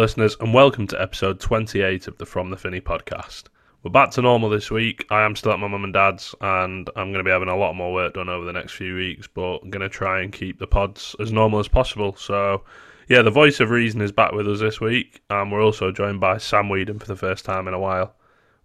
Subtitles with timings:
[0.00, 3.48] Listeners, and welcome to episode 28 of the From the Finney podcast.
[3.82, 5.04] We're back to normal this week.
[5.10, 7.56] I am still at my mum and dad's, and I'm going to be having a
[7.56, 10.32] lot more work done over the next few weeks, but I'm going to try and
[10.32, 12.16] keep the pods as normal as possible.
[12.16, 12.64] So,
[13.08, 16.18] yeah, the voice of reason is back with us this week, and we're also joined
[16.18, 18.14] by Sam Whedon for the first time in a while.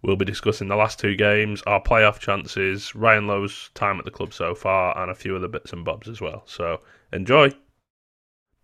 [0.00, 4.10] We'll be discussing the last two games, our playoff chances, Ryan Lowe's time at the
[4.10, 6.44] club so far, and a few other bits and bobs as well.
[6.46, 6.80] So,
[7.12, 7.50] enjoy.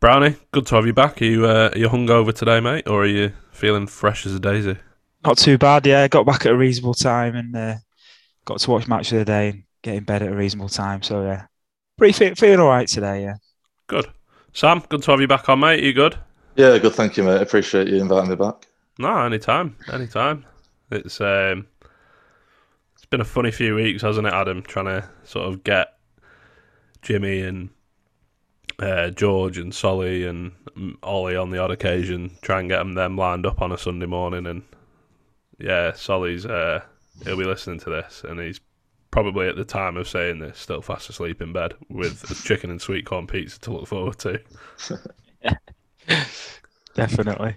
[0.03, 1.23] Brownie, good to have you back.
[1.23, 4.41] Are you, uh, are you hungover today, mate, or are you feeling fresh as a
[4.41, 4.77] daisy?
[5.25, 6.09] Not too bad, yeah.
[6.09, 7.75] Got back at a reasonable time and uh,
[8.45, 11.03] got to watch match of the day and get in bed at a reasonable time.
[11.03, 11.47] So yeah,
[11.97, 13.23] pretty fe- feeling all right today.
[13.23, 13.35] Yeah,
[13.87, 14.07] Good.
[14.53, 15.85] Sam, good to have you back on, mate.
[15.85, 16.19] You good?
[16.57, 16.95] Yeah, good.
[16.95, 17.41] Thank you, mate.
[17.41, 18.67] Appreciate you inviting me back.
[18.99, 20.45] No, anytime, anytime.
[20.91, 21.69] It's um,
[22.97, 24.63] it's been a funny few weeks, hasn't it, Adam?
[24.63, 25.97] Trying to sort of get
[27.03, 27.71] Jimmy and
[28.83, 30.53] uh, George and Solly and
[31.03, 34.07] Ollie on the odd occasion, try and get them them lined up on a Sunday
[34.07, 34.47] morning.
[34.47, 34.63] And
[35.59, 36.83] yeah, Solly's uh,
[37.25, 38.61] he'll be listening to this, and he's
[39.13, 42.83] probably at the time of saying this still fast asleep in bed with chicken and
[42.83, 44.41] sweet corn pizza to look forward to.
[46.95, 47.57] definitely.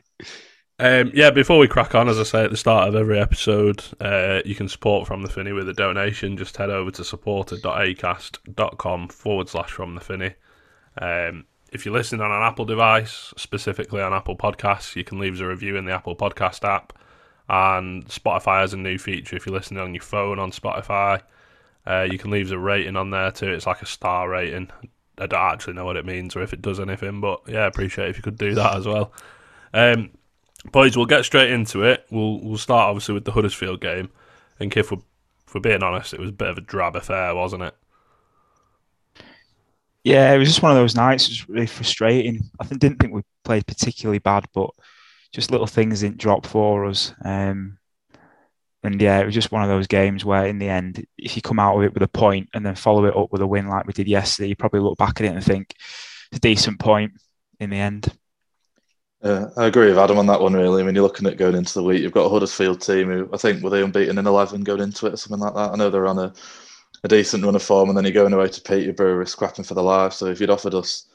[0.78, 3.84] Um, yeah, before we crack on, as I say at the start of every episode,
[4.00, 6.38] uh, you can support From the Finney with a donation.
[6.38, 10.36] Just head over to supporter.acast.com forward slash From the Finney.
[11.00, 15.36] Um, if you're listening on an Apple device, specifically on Apple Podcasts, you can leave
[15.36, 16.94] us a review in the Apple Podcast app.
[17.48, 19.36] And Spotify has a new feature.
[19.36, 21.22] If you're listening on your phone on Spotify,
[21.86, 23.52] uh, you can leave us a rating on there too.
[23.52, 24.72] It's like a star rating.
[25.18, 27.68] I don't actually know what it means or if it does anything, but yeah, I
[27.68, 29.14] appreciate if you could do that as well.
[29.74, 30.12] Um,
[30.72, 32.06] Boys, we'll get straight into it.
[32.10, 34.10] We'll we'll start obviously with the Huddersfield game,
[34.60, 34.98] and if we're,
[35.48, 37.76] if we're being honest, it was a bit of a drab affair, wasn't it?
[40.06, 41.26] Yeah, it was just one of those nights.
[41.26, 42.48] It was really frustrating.
[42.60, 44.70] I think, didn't think we played particularly bad, but
[45.34, 47.12] just little things didn't drop for us.
[47.26, 47.80] Um,
[48.84, 51.42] and yeah, it was just one of those games where, in the end, if you
[51.42, 53.68] come out of it with a point and then follow it up with a win
[53.68, 55.74] like we did yesterday, you probably look back at it and think
[56.32, 57.14] it's a decent point
[57.60, 58.08] in the end.
[59.24, 60.54] Yeah, I agree with Adam on that one.
[60.54, 62.04] Really, I mean, you're looking at going into the week.
[62.04, 65.08] You've got a Huddersfield team who I think were they unbeaten in eleven going into
[65.08, 65.72] it or something like that.
[65.72, 66.32] I know they're on a,
[67.06, 69.84] a decent run of form, and then you're going away to Peterborough, scrapping for the
[69.84, 70.12] life.
[70.14, 71.06] So if you'd offered us,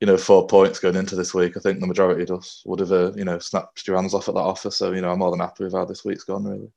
[0.00, 2.80] you know, four points going into this week, I think the majority of us would
[2.80, 4.72] have, uh, you know, snapped your hands off at that offer.
[4.72, 6.44] So you know, I'm more than happy with how this week's gone.
[6.44, 6.70] Really.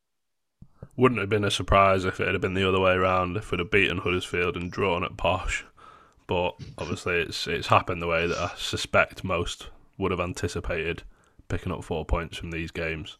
[0.96, 3.38] Wouldn't have been a surprise if it had been the other way around.
[3.38, 5.66] If we'd have beaten Huddersfield and drawn at Posh,
[6.28, 11.01] but obviously it's it's happened the way that I suspect most would have anticipated,
[11.47, 13.18] picking up four points from these games.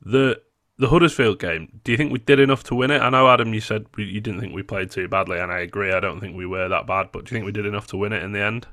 [0.00, 0.40] The
[0.80, 3.00] the Huddersfield game, do you think we did enough to win it?
[3.00, 5.92] I know, Adam, you said you didn't think we played too badly, and I agree.
[5.92, 7.98] I don't think we were that bad, but do you think we did enough to
[7.98, 8.66] win it in the end?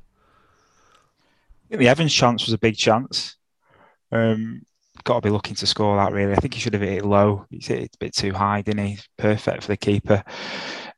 [1.70, 3.36] The Evans chance was a big chance.
[4.10, 4.62] Um,
[5.04, 6.32] got to be looking to score that really.
[6.32, 7.46] I think he should have hit it low.
[7.50, 9.00] He's hit it a bit too high, didn't he?
[9.18, 10.24] Perfect for the keeper.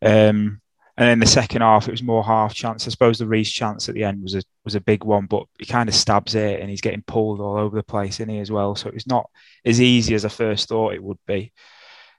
[0.03, 0.61] Um,
[0.99, 2.85] and in the second half, it was more half chance.
[2.85, 5.45] I suppose the Riis chance at the end was a was a big one, but
[5.57, 8.39] he kind of stabs it and he's getting pulled all over the place, isn't he,
[8.39, 8.75] as well?
[8.75, 9.29] So it was not
[9.63, 11.53] as easy as I first thought it would be.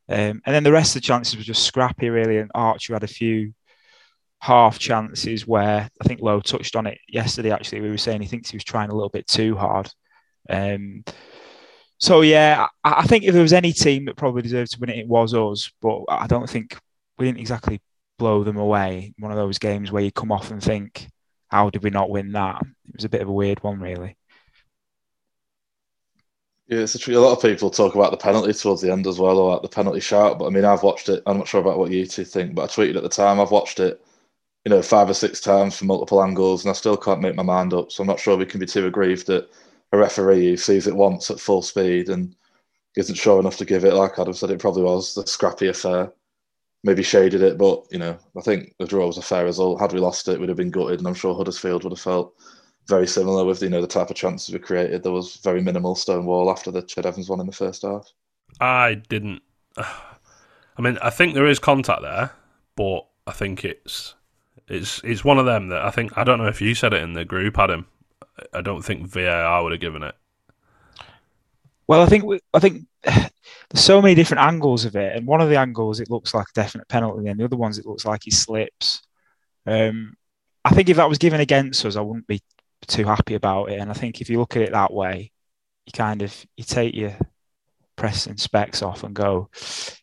[0.09, 2.39] Um, and then the rest of the chances were just scrappy, really.
[2.39, 3.53] And Archer had a few
[4.39, 7.51] half chances where I think Lowe touched on it yesterday.
[7.51, 9.91] Actually, we were saying he thinks he was trying a little bit too hard.
[10.49, 11.05] Um,
[11.99, 14.89] so yeah, I, I think if there was any team that probably deserved to win
[14.89, 15.71] it, it was us.
[15.83, 16.79] But I don't think
[17.19, 17.83] we didn't exactly
[18.21, 19.15] blow them away.
[19.19, 21.09] One of those games where you come off and think,
[21.49, 24.17] "How did we not win that?" It was a bit of a weird one, really.
[26.69, 29.07] Yeah, it's a, tr- a lot of people talk about the penalty towards the end
[29.07, 30.39] as well, or like the penalty shout.
[30.39, 31.23] But I mean, I've watched it.
[31.27, 33.41] I'm not sure about what you two think, but I tweeted at the time.
[33.41, 34.01] I've watched it
[34.65, 37.43] you know, five or six times from multiple angles, and I still can't make my
[37.43, 37.91] mind up.
[37.93, 39.49] So I'm not sure we can be too aggrieved that
[39.93, 42.37] a referee who sees it once at full speed and
[42.97, 43.95] isn't sure enough to give it.
[43.95, 46.13] Like Adam said, it probably was the scrappy affair.
[46.83, 49.81] Maybe shaded it, but you know, I think the draw was a fair result.
[49.81, 52.35] Had we lost it, we'd have been gutted, and I'm sure Huddersfield would have felt
[52.89, 55.03] very similar with you know the type of chances we created.
[55.03, 58.11] There was very minimal stone wall after the Ched Evans one in the first half.
[58.61, 59.43] I didn't.
[59.77, 62.33] I mean, I think there is contact there,
[62.77, 64.15] but I think it's
[64.69, 67.03] it's it's one of them that I think I don't know if you said it
[67.03, 67.87] in the group, Adam.
[68.55, 70.15] I don't think VAR would have given it.
[71.91, 73.33] Well, I think I think there's
[73.75, 76.55] so many different angles of it, and one of the angles it looks like a
[76.55, 79.03] definite penalty, and the other ones it looks like he slips.
[79.67, 80.15] Um,
[80.65, 82.43] I think if that was given against us, I wouldn't be
[82.87, 83.81] too happy about it.
[83.81, 85.33] And I think if you look at it that way,
[85.85, 87.17] you kind of you take your
[87.97, 89.51] pressing specs off and go,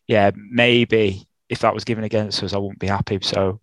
[0.06, 3.18] yeah, maybe if that was given against us, I wouldn't be happy.
[3.22, 3.62] So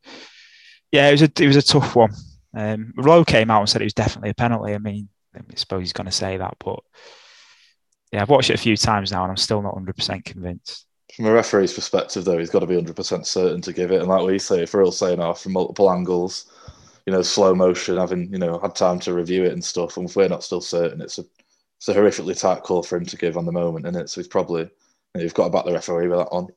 [0.91, 2.13] yeah, it was a it was a tough one.
[2.55, 4.73] Um, Lowe came out and said it was definitely a penalty.
[4.73, 6.79] I mean, I suppose he's going to say that, but
[8.11, 10.85] yeah, I've watched it a few times now, and I'm still not 100 percent convinced.
[11.15, 13.99] From a referee's perspective, though, he's got to be 100 percent certain to give it.
[13.99, 16.51] And like we say, if we're all saying off from multiple angles,
[17.05, 20.09] you know, slow motion, having you know had time to review it and stuff, and
[20.09, 21.25] if we're not still certain, it's a
[21.77, 24.21] it's a horrifically tight call for him to give on the moment, and it so
[24.21, 24.69] he's probably you
[25.15, 26.47] know, you've got to back the referee with that one.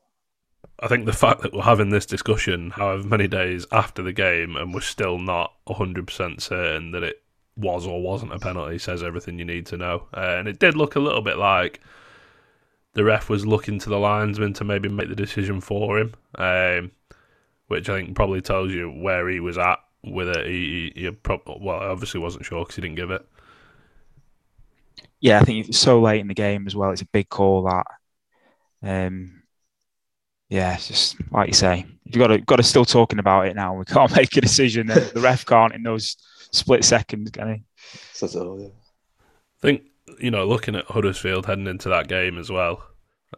[0.81, 4.55] I think the fact that we're having this discussion however many days after the game
[4.55, 7.21] and we're still not 100% certain that it
[7.59, 10.07] was or wasn't a penalty says everything you need to know.
[10.15, 11.81] Uh, and it did look a little bit like
[12.93, 16.91] the ref was looking to the linesman to maybe make the decision for him, um,
[17.67, 20.47] which I think probably tells you where he was at with it.
[20.47, 23.25] He, he, he pro- well, obviously wasn't sure because he didn't give it.
[25.19, 26.91] Yeah, I think it's so late in the game as well.
[26.91, 27.85] It's a big call that.
[28.81, 29.43] Um,
[30.47, 33.75] yeah, just like you say, you've got to got to still talking about it now.
[33.75, 34.87] We can't make a decision.
[34.87, 36.15] the ref can't in those
[36.51, 37.63] split seconds, can he?
[38.13, 38.67] So, yeah.
[38.67, 39.83] I think
[40.19, 42.83] you know, looking at Huddersfield heading into that game as well.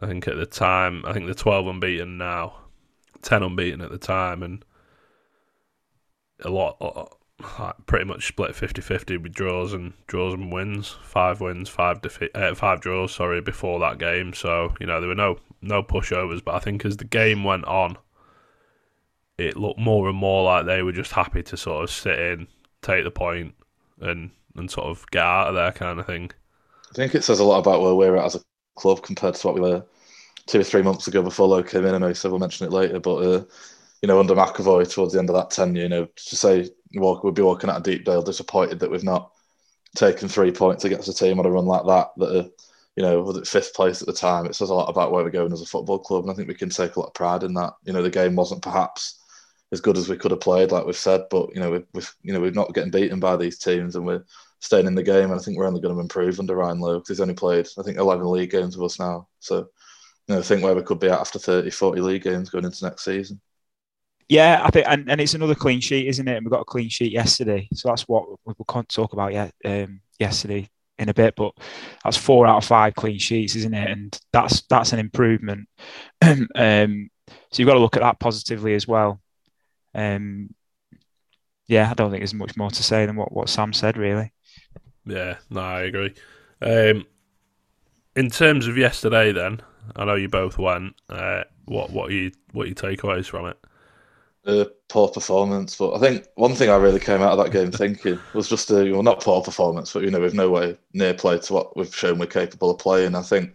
[0.00, 2.54] I think at the time, I think they're twelve unbeaten now,
[3.20, 4.64] ten unbeaten at the time, and
[6.40, 10.96] a lot, like pretty much split 50-50 with draws and draws and wins.
[11.02, 13.14] Five wins, five defe- uh, five draws.
[13.14, 14.32] Sorry, before that game.
[14.32, 16.42] So you know there were no no pushovers.
[16.44, 17.98] But I think as the game went on,
[19.38, 22.48] it looked more and more like they were just happy to sort of sit in,
[22.82, 23.54] take the point,
[24.00, 26.30] and and sort of get out of there kind of thing.
[26.90, 28.40] I think it says a lot about where we're at as a
[28.76, 29.82] club compared to what we were
[30.46, 31.94] two or three months ago before Lowe came in.
[31.94, 33.44] I know said we'll mention it later, but uh,
[34.02, 37.24] you know, under McAvoy towards the end of that tenure, you know, to say walk,
[37.24, 39.30] we'd be walking out of Deepdale disappointed that we've not
[39.94, 42.50] taken three points against a team on a run like that that are,
[42.96, 44.44] you know, was it fifth place at the time?
[44.46, 46.48] It says a lot about where we're going as a football club, and I think
[46.48, 47.74] we can take a lot of pride in that.
[47.84, 49.21] You know, the game wasn't perhaps
[49.72, 52.14] as good as we could have played, like we've said, but you know, we've, we've
[52.22, 54.24] you know we're not getting beaten by these teams, and we're
[54.60, 56.98] staying in the game, and I think we're only going to improve under Ryan Lowe
[56.98, 59.70] because he's only played I think 11 league games with us now, so
[60.28, 62.84] you know, think where we could be at after 30, 40 league games going into
[62.84, 63.40] next season.
[64.28, 66.36] Yeah, I think, and, and it's another clean sheet, isn't it?
[66.36, 69.52] And we got a clean sheet yesterday, so that's what we can't talk about yet.
[69.64, 71.52] Um, yesterday in a bit, but
[72.04, 73.90] that's four out of five clean sheets, isn't it?
[73.90, 75.68] And that's that's an improvement.
[76.22, 79.20] um, so you've got to look at that positively as well.
[79.94, 80.54] Um,
[81.66, 84.32] yeah, I don't think there's much more to say than what, what Sam said, really.
[85.06, 86.14] Yeah, no, I agree.
[86.60, 87.06] Um,
[88.14, 89.62] in terms of yesterday, then
[89.96, 90.94] I know you both went.
[91.08, 93.58] Uh, what what are you what are your takeaways from it?
[94.44, 97.70] Uh, poor performance, but I think one thing I really came out of that game
[97.72, 101.14] thinking was just a well, not poor performance, but you know, we've no way near
[101.14, 103.14] play to what we've shown we're capable of playing.
[103.14, 103.54] I think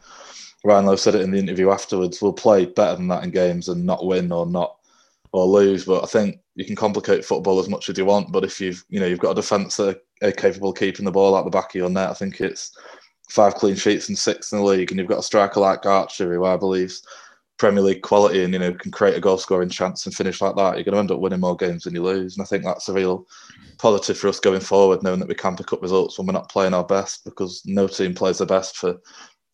[0.63, 2.21] Ryan Lowe said it in the interview afterwards.
[2.21, 4.76] We'll play better than that in games and not win or not
[5.31, 5.85] or lose.
[5.85, 8.31] But I think you can complicate football as much as you want.
[8.31, 11.11] But if you've you know you've got a defence that are capable of keeping the
[11.11, 12.71] ball out the back of your net, I think it's
[13.29, 16.33] five clean sheets and six in the league, and you've got a striker like Archer,
[16.33, 16.97] who I believe
[17.57, 20.55] Premier League quality and you know can create a goal scoring chance and finish like
[20.55, 22.37] that, you're going to end up winning more games than you lose.
[22.37, 23.25] And I think that's a real
[23.79, 26.49] positive for us going forward, knowing that we can pick up results when we're not
[26.49, 28.97] playing our best because no team plays their best for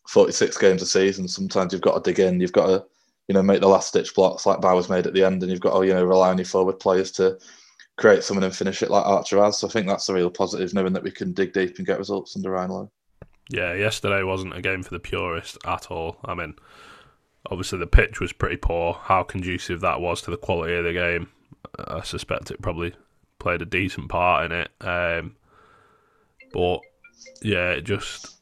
[0.08, 1.26] 46 games a season.
[1.26, 2.84] Sometimes you've got to dig in, you've got to
[3.28, 5.60] you know make the last stitch blocks like Bowers made at the end, and you've
[5.60, 7.38] got to you know rely on your forward players to
[7.96, 9.58] create something and finish it like Archer has.
[9.58, 11.98] So I think that's a real positive, knowing that we can dig deep and get
[11.98, 12.90] results under Ryan Lowe.
[13.50, 16.16] Yeah, yesterday wasn't a game for the purist at all.
[16.24, 16.54] I mean
[17.50, 18.94] Obviously, the pitch was pretty poor.
[18.94, 21.28] How conducive that was to the quality of the game,
[21.78, 22.94] I suspect it probably
[23.38, 24.70] played a decent part in it.
[24.80, 25.36] Um,
[26.52, 26.80] but
[27.42, 28.38] yeah, it just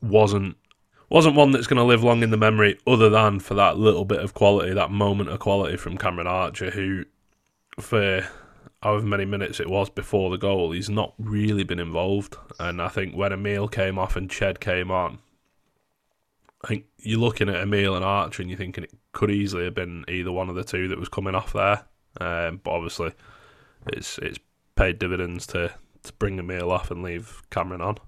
[0.00, 0.56] wasn't
[1.08, 4.04] wasn't one that's going to live long in the memory, other than for that little
[4.04, 7.04] bit of quality, that moment of quality from Cameron Archer, who,
[7.78, 8.26] for
[8.82, 12.36] however many minutes it was before the goal, he's not really been involved.
[12.58, 15.18] And I think when Emil came off and Ched came on,
[16.64, 19.74] I think you're looking at Emil and Archer and you're thinking it could easily have
[19.74, 21.84] been either one of the two that was coming off there.
[22.20, 23.12] Um, but obviously,
[23.88, 24.38] it's it's
[24.74, 25.72] paid dividends to,
[26.02, 27.98] to bring Emil off and leave Cameron on.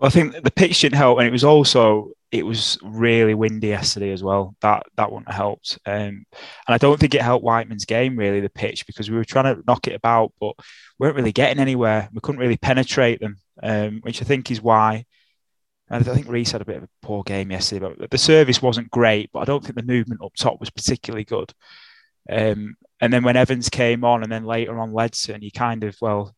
[0.00, 4.10] I think the pitch didn't help, and it was also it was really windy yesterday
[4.10, 4.54] as well.
[4.60, 6.24] That that wouldn't have helped, um, and
[6.68, 9.62] I don't think it helped Whiteman's game really the pitch because we were trying to
[9.66, 10.54] knock it about, but
[10.98, 12.08] we weren't really getting anywhere.
[12.12, 15.06] We couldn't really penetrate them, um, which I think is why.
[15.88, 18.90] I think Riis had a bit of a poor game yesterday, but the service wasn't
[18.90, 19.30] great.
[19.32, 21.52] But I don't think the movement up top was particularly good.
[22.28, 25.96] Um, and then when Evans came on, and then later on Ledson, you kind of
[26.00, 26.34] well,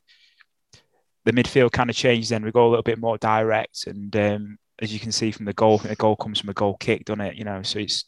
[1.29, 2.31] the midfield kind of changed.
[2.31, 5.45] Then we go a little bit more direct, and um, as you can see from
[5.45, 7.37] the goal, the goal comes from a goal kick, doesn't it?
[7.37, 8.07] You know, so it's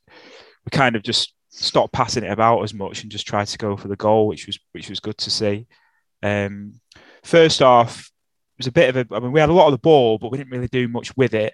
[0.64, 3.76] we kind of just stopped passing it about as much and just tried to go
[3.76, 5.66] for the goal, which was which was good to see.
[6.22, 6.80] Um,
[7.22, 9.14] first off, it was a bit of a.
[9.14, 11.14] I mean, we had a lot of the ball, but we didn't really do much
[11.14, 11.52] with it.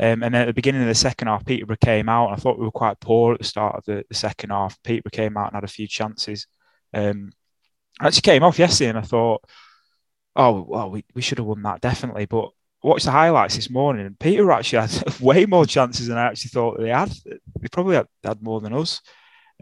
[0.00, 2.30] Um, and then at the beginning of the second half, Peterborough came out.
[2.30, 4.80] and I thought we were quite poor at the start of the, the second half.
[4.82, 6.48] Peterborough came out and had a few chances.
[6.92, 7.30] Um,
[8.00, 9.42] actually came off yesterday and I thought,
[10.36, 12.26] oh, well, we, we should have won that definitely.
[12.26, 12.50] But
[12.82, 16.50] watched the highlights this morning and Peter actually had way more chances than I actually
[16.50, 17.12] thought they had.
[17.24, 19.00] They probably had, had more than us.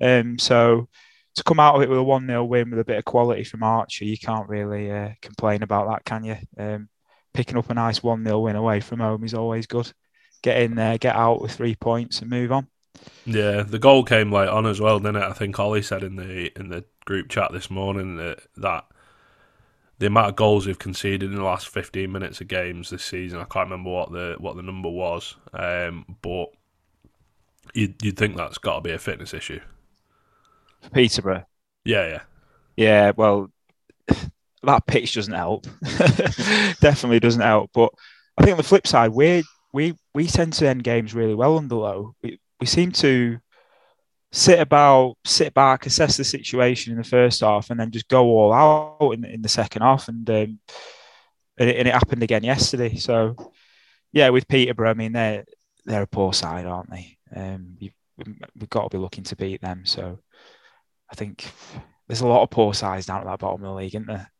[0.00, 0.88] Um, so
[1.36, 3.44] to come out of it with a 1 0 win with a bit of quality
[3.44, 6.36] from Archer, you can't really uh, complain about that, can you?
[6.58, 6.88] Um,
[7.32, 9.90] picking up a nice 1 0 win away from home is always good.
[10.42, 12.68] Get in there, get out with three points and move on.
[13.24, 15.24] Yeah, the goal came late on as well, didn't it?
[15.24, 18.84] I think Ollie said in the in the group chat this morning that, that
[19.98, 23.40] the amount of goals we've conceded in the last 15 minutes of games this season,
[23.40, 26.48] I can't remember what the what the number was, um, but
[27.72, 29.60] you'd, you'd think that's got to be a fitness issue.
[30.82, 31.46] For Peterborough.
[31.84, 32.20] Yeah, yeah.
[32.76, 33.50] Yeah, well,
[34.62, 35.66] that pitch doesn't help.
[36.80, 37.70] Definitely doesn't help.
[37.72, 37.90] But
[38.36, 41.56] I think on the flip side, we we we tend to end games really well
[41.56, 42.14] under Lowe.
[42.22, 43.38] We we seem to
[44.36, 48.24] sit about, sit back, assess the situation in the first half, and then just go
[48.24, 50.08] all out in, in the second half.
[50.08, 50.58] And um,
[51.58, 52.96] and, it, and it happened again yesterday.
[52.96, 53.34] So
[54.12, 55.44] yeah, with Peterborough, I mean they're
[55.86, 57.16] they're a poor side, aren't they?
[57.34, 59.86] Um, we've got to be looking to beat them.
[59.86, 60.18] So
[61.10, 61.50] I think
[62.06, 64.30] there's a lot of poor sides down at that bottom of the league, isn't there?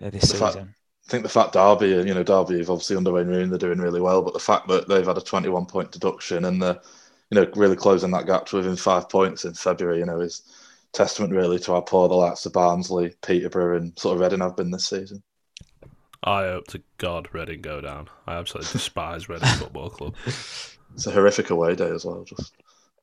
[0.00, 0.66] Uh, this the season.
[0.66, 3.58] Fact, I think the fact Derby, you know, Derby have obviously under Wayne Rooney, they're
[3.58, 6.80] doing really well, but the fact that they've had a 21 point deduction and they're,
[7.34, 10.42] you know, really closing that gap to within five points in February, you know, is
[10.92, 14.56] testament really to how poor the likes of Barnsley, Peterborough, and sort of Reading have
[14.56, 15.20] been this season.
[16.22, 18.08] I hope to God Reading go down.
[18.28, 20.14] I absolutely despise Reading Football Club.
[20.26, 22.22] It's a horrific away day as well.
[22.22, 22.54] Just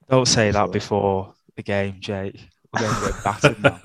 [0.09, 2.39] don't say that before the game, Jake.
[2.73, 3.79] We're going to get battered now.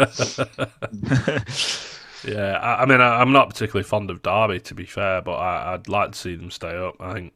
[2.24, 5.34] yeah, I, I mean, I, am not particularly fond of Derby, to be fair, but
[5.34, 6.94] I, would like to see them stay up.
[7.00, 7.32] I think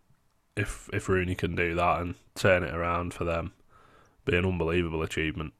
[0.57, 3.53] if if Rooney can do that and turn it around for them,
[4.25, 5.53] be an unbelievable achievement.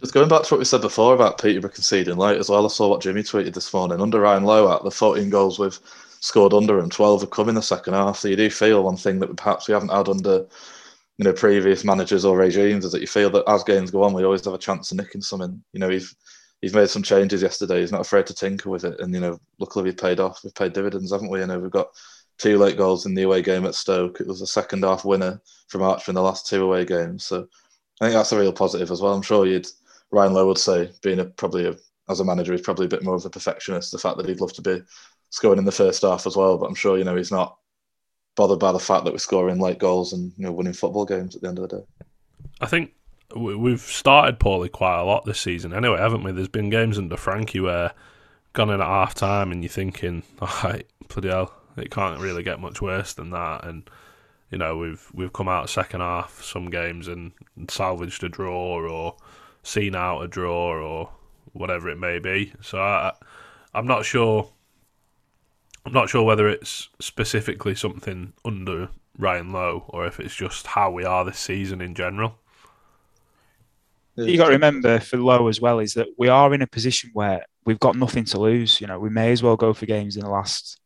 [0.00, 2.68] Just going back to what we said before about Peterborough conceding late as well, I
[2.68, 4.00] saw what Jimmy tweeted this morning.
[4.00, 5.78] Under Ryan Lowe, at the 14 goals we've
[6.20, 8.18] scored under him, 12 have come in the second half.
[8.18, 10.46] So you do feel one thing that perhaps we haven't had under
[11.18, 14.12] you know previous managers or regimes is that you feel that as games go on,
[14.12, 15.62] we always have a chance of nicking something.
[15.72, 16.14] You know, he's
[16.60, 17.80] he's made some changes yesterday.
[17.80, 20.44] He's not afraid to tinker with it, and you know, luckily we've paid off.
[20.44, 21.40] We've paid dividends, haven't we?
[21.40, 21.88] You know, we've got
[22.38, 24.20] two late goals in the away game at Stoke.
[24.20, 27.24] It was a second half winner from Archer in the last two away games.
[27.24, 27.48] So
[28.00, 29.14] I think that's a real positive as well.
[29.14, 29.66] I'm sure you'd
[30.10, 31.76] Ryan Lowe would say, being a probably a,
[32.08, 33.90] as a manager, he's probably a bit more of a perfectionist.
[33.90, 34.82] The fact that he'd love to be
[35.30, 37.58] scoring in the first half as well, but I'm sure you know he's not
[38.36, 41.34] bothered by the fact that we're scoring late goals and you know winning football games
[41.34, 41.84] at the end of the day.
[42.60, 42.92] I think
[43.34, 46.32] we've started poorly quite a lot this season, anyway, haven't we?
[46.32, 47.92] There's been games under Frankie where
[48.52, 52.42] gone in at half time and you're thinking, all right, bloody hell, it can't really
[52.42, 53.64] get much worse than that.
[53.64, 53.88] And
[54.50, 57.32] you know, we've we've come out second half some games and,
[57.68, 59.16] salvaged a draw or
[59.62, 61.10] seen out a draw or
[61.52, 62.52] whatever it may be.
[62.60, 63.12] So I,
[63.74, 64.50] I'm not sure.
[65.84, 70.90] I'm not sure whether it's specifically something under Ryan Lowe or if it's just how
[70.90, 72.38] we are this season in general.
[74.16, 77.10] You got to remember for Lowe as well is that we are in a position
[77.12, 78.80] where we've got nothing to lose.
[78.80, 80.80] You know, we may as well go for games in the last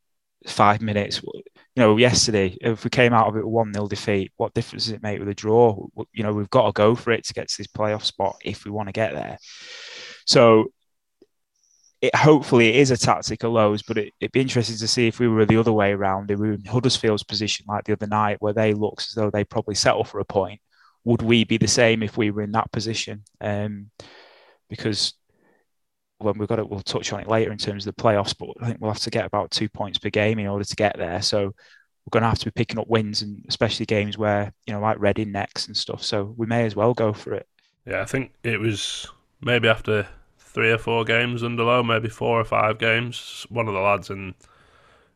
[0.47, 1.23] five minutes.
[1.23, 1.43] You
[1.77, 5.03] know, yesterday, if we came out of it one 0 defeat, what difference does it
[5.03, 5.87] make with a draw?
[6.13, 8.65] You know, we've got to go for it to get to this playoff spot if
[8.65, 9.39] we want to get there.
[10.27, 10.73] So,
[12.01, 15.19] it hopefully it is a tactical lows, but it, would be interesting to see if
[15.19, 16.31] we were the other way around.
[16.31, 19.31] If we were in Huddersfield's position like the other night, where they looked as though
[19.31, 20.61] they probably settle for a point,
[21.05, 23.25] would we be the same if we were in that position?
[23.41, 23.91] Um,
[24.71, 25.15] because
[26.21, 28.51] when we've got it, we'll touch on it later in terms of the playoffs, but
[28.63, 30.97] I think we'll have to get about two points per game in order to get
[30.99, 31.23] there.
[31.23, 34.73] So we're going to have to be picking up wins, and especially games where you
[34.73, 36.03] know like Reading next and stuff.
[36.03, 37.47] So we may as well go for it.
[37.87, 39.07] Yeah, I think it was
[39.41, 40.07] maybe after
[40.39, 43.47] three or four games under Lowe, maybe four or five games.
[43.49, 44.35] One of the lads in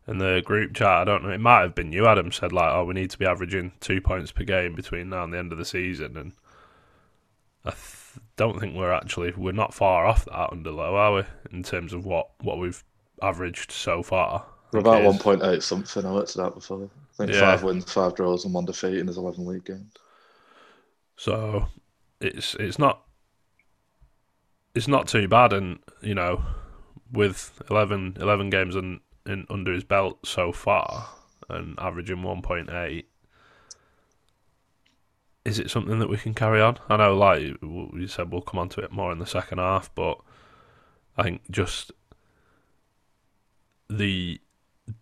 [0.07, 2.73] in the group chat, I don't know, it might have been you, Adam, said like,
[2.73, 5.53] "Oh, we need to be averaging two points per game between now and the end
[5.53, 6.33] of the season," and
[7.65, 8.04] I th-
[8.37, 11.23] don't think we're actually we're not far off that under Lowe, are we?
[11.53, 12.83] In terms of what what we've
[13.23, 14.45] averaged so far.
[14.73, 16.05] We're about 1.8 something.
[16.05, 16.85] I looked it out before.
[16.85, 17.41] I think Yeah.
[17.41, 19.93] five wins, five draws, and one defeat in his 11 league games.
[21.17, 21.69] So
[22.21, 23.03] it's it's not
[24.75, 26.43] it's not too bad, and you know,
[27.13, 31.09] with 11, 11 games in, in under his belt so far
[31.49, 33.09] and averaging one point eight,
[35.45, 36.79] is it something that we can carry on?
[36.89, 39.95] I know, like you said, we'll come on to it more in the second half,
[39.95, 40.19] but
[41.17, 41.93] I think just
[43.89, 44.41] the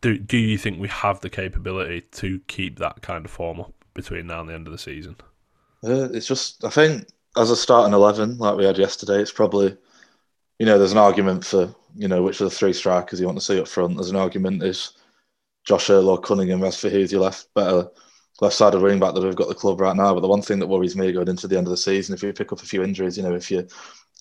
[0.01, 3.73] do do you think we have the capability to keep that kind of form up
[3.95, 5.17] between now and the end of the season?
[5.85, 9.77] Uh, it's just, I think, as a starting 11, like we had yesterday, it's probably,
[10.59, 13.39] you know, there's an argument for, you know, which of the three strikers you want
[13.39, 13.97] to see up front.
[13.97, 14.93] There's an argument is
[15.65, 17.89] Josh Earl or Cunningham as for who's your left, better
[18.41, 20.15] left side of wing back that we've got the club right now.
[20.15, 22.23] But the one thing that worries me going into the end of the season, if
[22.23, 23.67] you pick up a few injuries, you know, if you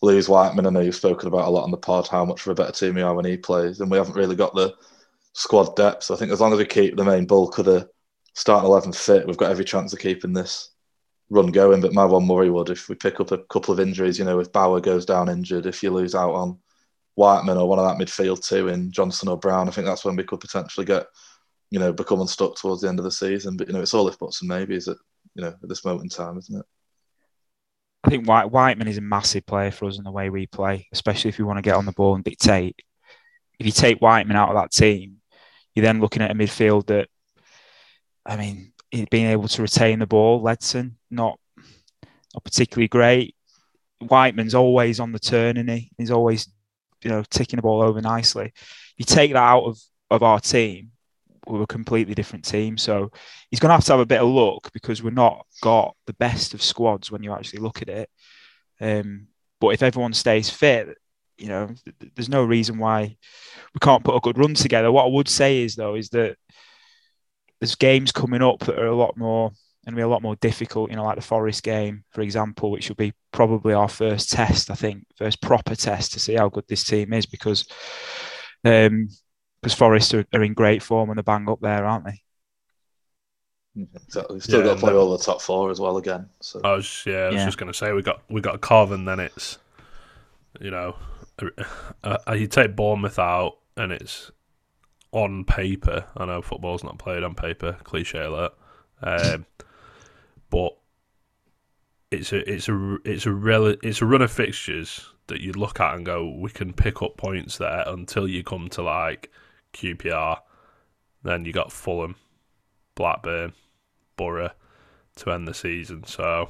[0.01, 2.51] lose Whiteman, I know you've spoken about a lot on the pod how much of
[2.51, 4.73] a better team we are when he plays, and we haven't really got the
[5.33, 6.03] squad depth.
[6.03, 7.89] So I think as long as we keep the main bulk of the
[8.33, 10.71] starting 11 fit, we've got every chance of keeping this
[11.29, 11.81] run going.
[11.81, 14.39] But my one worry would if we pick up a couple of injuries, you know,
[14.39, 16.59] if Bauer goes down injured, if you lose out on
[17.15, 20.15] Whiteman or one of that midfield two in Johnson or Browne, I think that's when
[20.15, 21.07] we could potentially get,
[21.71, 23.57] you know, become unstuck towards the end of the season.
[23.57, 24.97] But you know, it's all if buts and maybes at
[25.33, 26.65] you know at this moment in time, isn't it?
[28.03, 30.87] I think White, Whiteman is a massive player for us in the way we play,
[30.91, 32.75] especially if we want to get on the ball and dictate.
[33.59, 35.17] If you take Whiteman out of that team,
[35.75, 37.09] you're then looking at a midfield that,
[38.25, 38.73] I mean,
[39.11, 41.39] being able to retain the ball, Ledson, not
[42.33, 43.35] not particularly great.
[43.99, 45.91] Whiteman's always on the turn, and he?
[45.97, 46.49] he's always,
[47.03, 48.51] you know, ticking the ball over nicely.
[48.97, 49.79] You take that out of,
[50.09, 50.91] of our team,
[51.47, 52.77] we're a completely different team.
[52.77, 53.11] So
[53.49, 56.13] he's going to have to have a bit of luck because we're not got the
[56.13, 58.09] best of squads when you actually look at it.
[58.79, 59.27] Um,
[59.59, 60.97] but if everyone stays fit,
[61.37, 63.17] you know, th- there's no reason why
[63.73, 64.91] we can't put a good run together.
[64.91, 66.37] What I would say is though is that
[67.59, 69.51] there's games coming up that are a lot more
[69.85, 70.89] and be a lot more difficult.
[70.89, 74.69] You know, like the Forest game, for example, which will be probably our first test.
[74.69, 77.65] I think first proper test to see how good this team is because
[78.63, 79.09] um,
[79.61, 82.21] because Forest are, are in great form and they're bang up there, aren't they?
[83.77, 84.35] Exactly.
[84.35, 86.27] We've still Yeah, got to play then- all the top four as well again.
[86.41, 87.45] So I was yeah, I was Yeah.
[87.45, 89.59] just going to say we got we got Cov and then it's
[90.59, 90.95] you know
[92.03, 94.31] uh, uh, you take Bournemouth out and it's
[95.11, 96.05] on paper.
[96.17, 98.53] I know football's not played on paper, cliche alert,
[99.01, 99.45] um,
[100.49, 100.75] but
[102.11, 105.79] it's a it's a it's a rel- it's a run of fixtures that you look
[105.79, 109.31] at and go we can pick up points there until you come to like
[109.73, 110.37] QPR.
[111.23, 112.15] Then you got Fulham,
[112.95, 113.53] Blackburn,
[114.17, 114.51] Borough
[115.17, 116.03] to end the season.
[116.05, 116.49] So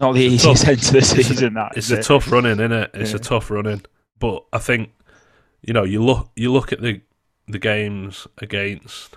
[0.00, 1.54] Not the easiest tough- end to the season.
[1.54, 2.04] that it's a it?
[2.04, 2.90] tough running, isn't it?
[2.94, 3.16] It's Yeah.
[3.16, 3.82] a tough running.
[4.18, 4.90] But I think
[5.62, 7.00] you know you look you look at the
[7.46, 9.16] the games against.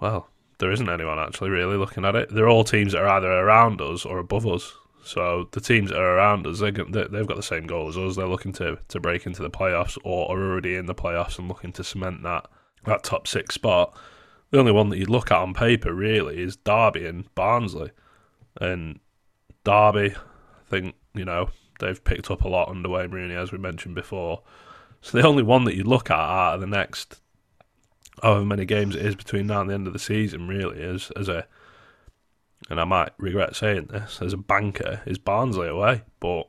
[0.00, 2.30] Well, there isn't anyone actually really looking at it.
[2.34, 4.72] They're all teams that are either around us or above us.
[5.08, 8.16] So the teams that are around us, they they've got the same goal as us.
[8.16, 11.48] They're looking to to break into the playoffs or are already in the playoffs and
[11.48, 12.46] looking to cement that
[12.84, 13.96] that top six spot.
[14.50, 17.90] The only one that you look at on paper really is Derby and Barnsley,
[18.60, 19.00] and
[19.64, 20.14] Derby.
[20.14, 21.48] I think you know
[21.80, 24.42] they've picked up a lot under Wayne Rooney, as we mentioned before.
[25.00, 27.18] So the only one that you look at out of the next
[28.22, 31.10] however many games it is between now and the end of the season, really, is
[31.16, 31.46] as a
[32.70, 36.48] and I might regret saying this as a banker is Barnsley away, but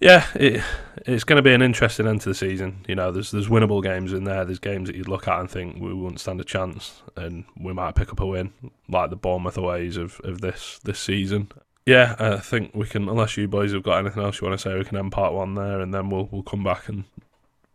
[0.00, 0.62] yeah, it,
[1.06, 2.84] it's going to be an interesting end to the season.
[2.86, 4.44] You know, there's there's winnable games in there.
[4.44, 7.72] There's games that you'd look at and think we wouldn't stand a chance, and we
[7.72, 8.52] might pick up a win,
[8.88, 11.50] like the Bournemouth aways of, of this this season.
[11.86, 13.08] Yeah, I think we can.
[13.08, 15.32] Unless you boys have got anything else you want to say, we can end part
[15.32, 17.04] one there, and then we'll we'll come back and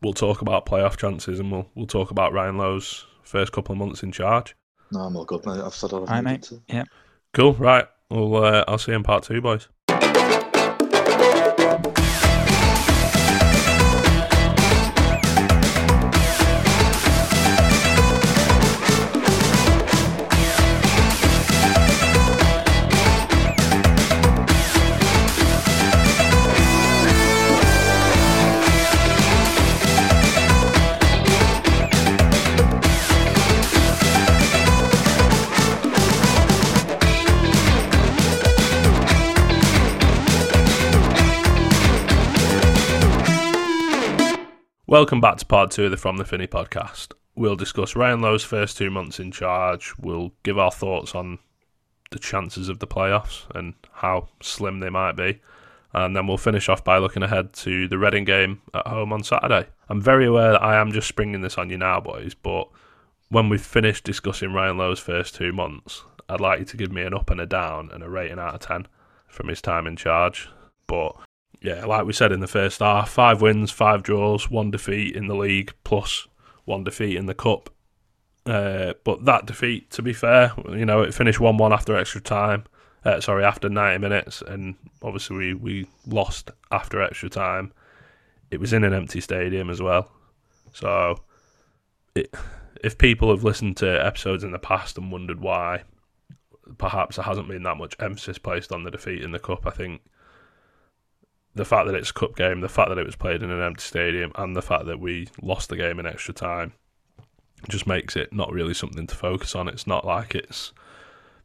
[0.02, 3.80] we'll talk about playoff chances, and we'll we'll talk about Ryan Lowe's first couple of
[3.80, 4.56] months in charge.
[4.92, 5.60] No, I'm all good, mate.
[5.62, 6.44] I've said all I've Aye, needed mate.
[6.44, 6.62] to.
[6.68, 6.84] Yeah.
[7.34, 7.88] Cool, right?
[8.10, 9.68] Well, uh, I'll see you in part two, boys.
[44.92, 47.14] Welcome back to part two of the From the Finney podcast.
[47.34, 49.94] We'll discuss Ryan Lowe's first two months in charge.
[49.98, 51.40] We'll give our thoughts on
[52.10, 55.40] the chances of the playoffs and how slim they might be.
[55.94, 59.24] And then we'll finish off by looking ahead to the Reading game at home on
[59.24, 59.70] Saturday.
[59.88, 62.68] I'm very aware that I am just springing this on you now, boys, but
[63.30, 67.04] when we've finished discussing Ryan Lowe's first two months, I'd like you to give me
[67.04, 68.88] an up and a down and a rating out of 10
[69.26, 70.50] from his time in charge.
[70.86, 71.16] But
[71.62, 75.28] yeah, like we said in the first half, five wins, five draws, one defeat in
[75.28, 76.28] the league, plus
[76.66, 77.70] one defeat in the cup.
[78.46, 82.64] Uh, but that defeat, to be fair, you know, it finished one-one after extra time.
[83.06, 87.72] Uh, sorry, after ninety minutes, and obviously we we lost after extra time.
[88.50, 90.12] It was in an empty stadium as well,
[90.74, 91.18] so
[92.16, 92.34] it,
[92.84, 95.84] if people have listened to episodes in the past and wondered why,
[96.78, 99.66] perhaps there hasn't been that much emphasis placed on the defeat in the cup.
[99.66, 100.02] I think
[101.56, 103.62] the fact that it's a cup game, the fact that it was played in an
[103.62, 106.74] empty stadium, and the fact that we lost the game in extra time
[107.70, 109.68] just makes it not really something to focus on.
[109.68, 110.72] It's not like it's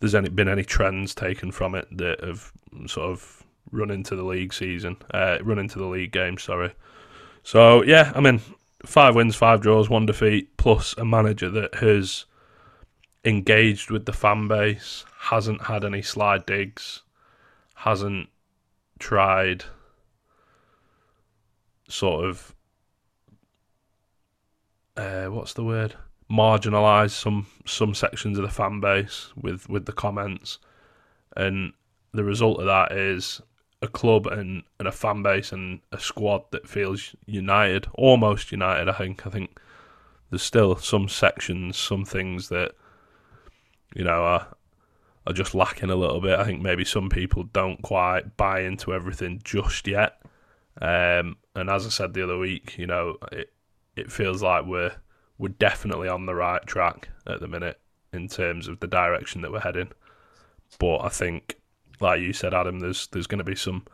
[0.01, 2.53] there's any been any trends taken from it that have
[2.87, 6.39] sort of run into the league season, uh, run into the league game.
[6.39, 6.73] Sorry.
[7.43, 8.41] So yeah, I mean,
[8.85, 12.27] five wins, five draws, one defeat, plus a manager that has
[13.25, 17.03] engaged with the fan base, hasn't had any slide digs,
[17.75, 18.29] hasn't
[18.99, 19.65] tried
[21.89, 22.55] sort of
[24.97, 25.95] uh, what's the word?
[26.31, 30.59] Marginalize some some sections of the fan base with with the comments.
[31.37, 31.73] And
[32.13, 33.41] the result of that is
[33.83, 38.89] a club and, and a fan base and a squad that feels united almost united
[38.89, 39.27] i think.
[39.27, 39.61] I think
[40.31, 42.73] there's still some sections some things that
[43.95, 44.57] you know are
[45.27, 46.39] are just lacking a little bit.
[46.39, 50.23] I think maybe some people don't quite buy into everything just yet.
[50.81, 53.53] Um, and as I said the other week, you know, it
[53.97, 54.93] it feels like we're
[55.39, 57.81] we're definitely on the right track at the minute
[58.13, 59.91] in terms of the direction that we're heading.
[60.79, 61.57] But I think,
[61.99, 63.87] like you said, Adam, there's there's going to be some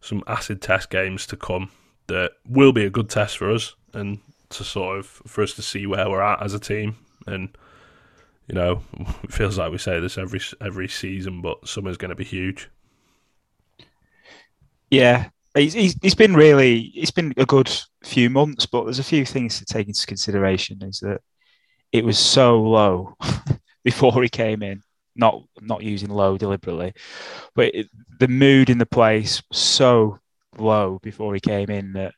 [0.00, 1.70] some acid test games to come
[2.06, 5.62] that will be a good test for us and to sort of for us to
[5.62, 6.96] see where we're at as a team.
[7.26, 7.56] And
[8.46, 8.82] you know,
[9.22, 12.68] it feels like we say this every every season, but summer's going to be huge.
[14.90, 17.70] Yeah, he's, he's, been really it's been a good
[18.04, 21.20] few months but there's a few things to take into consideration is that
[21.92, 23.16] it was so low
[23.84, 24.82] before he came in
[25.18, 26.94] not not using low deliberately.
[27.54, 30.18] But it, the mood in the place so
[30.56, 32.14] low before he came in that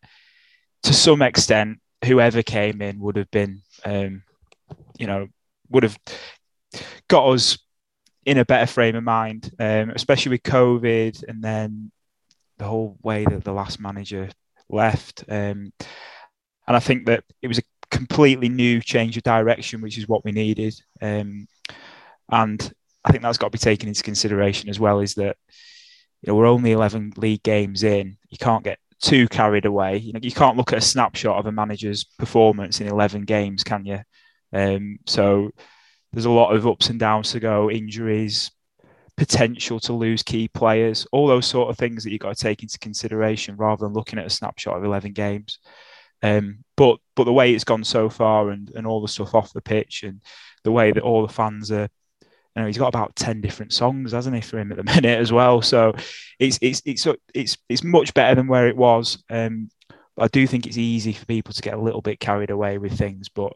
[0.85, 4.23] to some extent whoever came in would have been um,
[4.99, 5.27] you know
[5.71, 5.99] would have
[7.09, 7.59] got us
[8.25, 11.91] in a better frame of mind um, especially with covid and then
[12.61, 14.29] the whole way that the last manager
[14.69, 15.25] left.
[15.29, 15.73] Um,
[16.69, 20.25] and I think that it was a completely new change of direction, which is what
[20.25, 20.79] we needed.
[21.01, 21.49] Um,
[22.31, 25.01] and I think that's got to be taken into consideration as well.
[25.01, 25.37] Is that
[26.21, 28.19] you know we're only eleven league games in.
[28.29, 29.97] You can't get too carried away.
[29.97, 33.65] You know you can't look at a snapshot of a manager's performance in eleven games,
[33.65, 34.01] can you?
[34.53, 35.51] Um, so
[36.13, 38.51] there's a lot of ups and downs to go, injuries,
[39.21, 42.63] potential to lose key players, all those sort of things that you've got to take
[42.63, 45.59] into consideration rather than looking at a snapshot of 11 games.
[46.23, 49.53] Um, but but the way it's gone so far and, and all the stuff off
[49.53, 50.23] the pitch and
[50.65, 51.91] the way that all the fans are,
[52.23, 52.29] you
[52.63, 55.31] know, he's got about 10 different songs, hasn't he, for him at the minute as
[55.31, 55.61] well.
[55.61, 55.93] So
[56.39, 59.23] it's it's it's it's it's much better than where it was.
[59.29, 59.69] Um,
[60.17, 62.97] I do think it's easy for people to get a little bit carried away with
[62.97, 63.53] things, but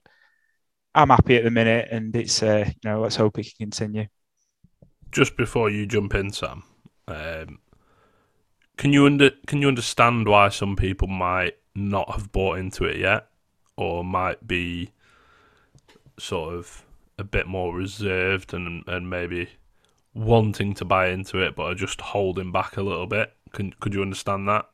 [0.94, 4.08] I'm happy at the minute and it's uh, you know, let's hope it can continue
[5.14, 6.64] just before you jump in, Sam,
[7.08, 7.60] um,
[8.76, 12.98] can you under can you understand why some people might not have bought into it
[12.98, 13.28] yet,
[13.76, 14.90] or might be
[16.18, 16.84] sort of
[17.16, 19.48] a bit more reserved and and maybe
[20.14, 23.32] wanting to buy into it, but are just holding back a little bit?
[23.52, 24.68] Can could you understand that?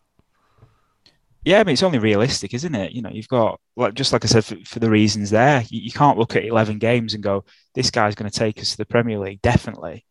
[1.45, 2.93] Yeah, I mean it's only realistic, isn't it?
[2.93, 5.81] You know, you've got like just like I said for, for the reasons there, you,
[5.81, 8.77] you, can't look at eleven games and go, "This guy's going to take us to
[8.77, 10.05] the Premier League." Definitely,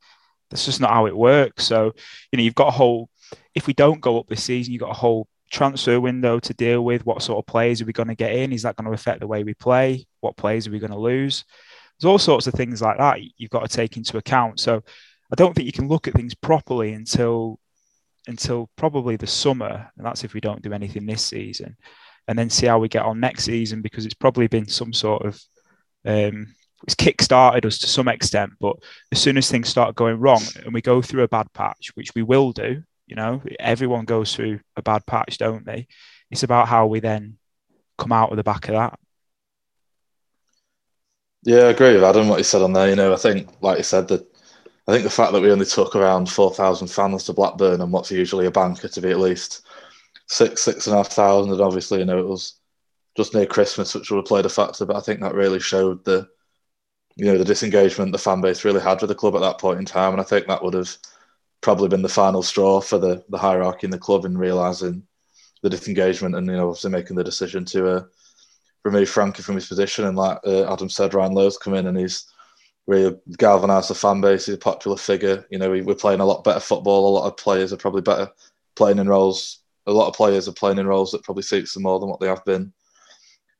[0.49, 1.65] that's just not how it works.
[1.65, 1.93] So,
[2.31, 3.09] you know, you've got a whole,
[3.55, 6.83] if we don't go up this season, you've got a whole transfer window to deal
[6.83, 7.05] with.
[7.05, 8.53] What sort of players are we going to get in?
[8.53, 10.07] Is that going to affect the way we play?
[10.21, 11.45] What players are we going to lose?
[11.99, 14.59] There's all sorts of things like that you've got to take into account.
[14.59, 14.83] So,
[15.31, 17.59] I don't think you can look at things properly until
[18.27, 21.77] until probably the summer, and that's if we don't do anything this season,
[22.27, 25.25] and then see how we get on next season because it's probably been some sort
[25.25, 25.41] of
[26.05, 28.75] um, it's kick-started us to some extent, but
[29.11, 32.15] as soon as things start going wrong and we go through a bad patch, which
[32.15, 35.87] we will do, you know, everyone goes through a bad patch, don't they?
[36.31, 37.37] It's about how we then
[37.97, 38.99] come out of the back of that.
[41.43, 42.89] Yeah, I agree with Adam what he said on there.
[42.89, 44.25] You know, I think, like you said, that
[44.87, 47.91] I think the fact that we only took around four thousand fans to Blackburn and
[47.91, 49.61] what's usually a banker to be at least
[50.27, 52.59] six, six and a half thousand, and obviously, you know, it was
[53.15, 54.85] just near Christmas, which would have played a factor.
[54.85, 56.27] But I think that really showed the,
[57.19, 59.77] you know, the disengagement the fan base really had with the club at that point
[59.77, 60.95] in time, and I think that would have
[61.59, 65.03] probably been the final straw for the the hierarchy in the club in realizing
[65.61, 68.03] the disengagement and you know obviously making the decision to uh,
[68.85, 70.05] remove Frankie from his position.
[70.05, 72.31] And like uh, Adam said, Ryan Lowe's come in and he's
[72.87, 74.45] really galvanised the fan base.
[74.45, 75.45] He's a popular figure.
[75.49, 77.09] You know, we, we're playing a lot better football.
[77.09, 78.29] A lot of players are probably better
[78.77, 79.59] playing in roles.
[79.87, 82.21] A lot of players are playing in roles that probably suits them more than what
[82.21, 82.71] they have been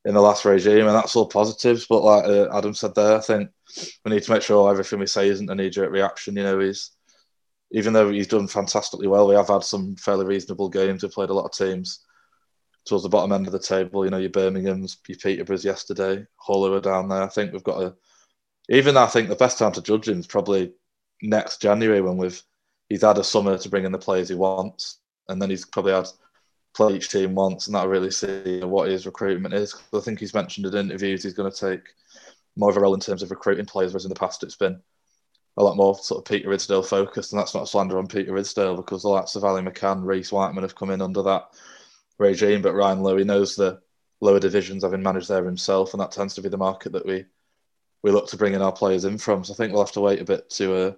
[0.05, 1.85] in the last regime, and that's all positives.
[1.88, 3.49] But like uh, Adam said there, I think
[4.05, 6.35] we need to make sure everything we say isn't a knee-jerk reaction.
[6.35, 6.91] You know, he's
[7.71, 11.03] even though he's done fantastically well, we have had some fairly reasonable games.
[11.03, 12.03] We've played a lot of teams
[12.85, 14.03] towards the bottom end of the table.
[14.03, 17.21] You know, your Birmingham's, your Peterborough's yesterday, Hull are down there.
[17.21, 17.95] I think we've got a.
[18.69, 20.73] Even I think the best time to judge him is probably
[21.21, 22.41] next January when we've
[22.88, 25.93] he's had a summer to bring in the players he wants, and then he's probably
[25.93, 26.07] had
[26.73, 29.75] play each team once, and that'll really see what his recruitment is.
[29.93, 31.82] I think he's mentioned in interviews he's going to take
[32.55, 34.82] more of a role in terms of recruiting players, whereas in the past it's been
[35.58, 38.32] a lot more sort of Peter Ridsdale focused, and that's not a slander on Peter
[38.32, 41.49] Ridsdale because the likes of Ali McCann, Riis Whiteman have come in under that
[42.17, 43.82] regime, but Ryan Lowe, he knows the
[44.21, 47.25] lower divisions, having managed there himself, and that tends to be the market that we
[48.01, 49.43] we look to bring in our players in from.
[49.43, 50.91] So I think we'll have to wait a bit to uh,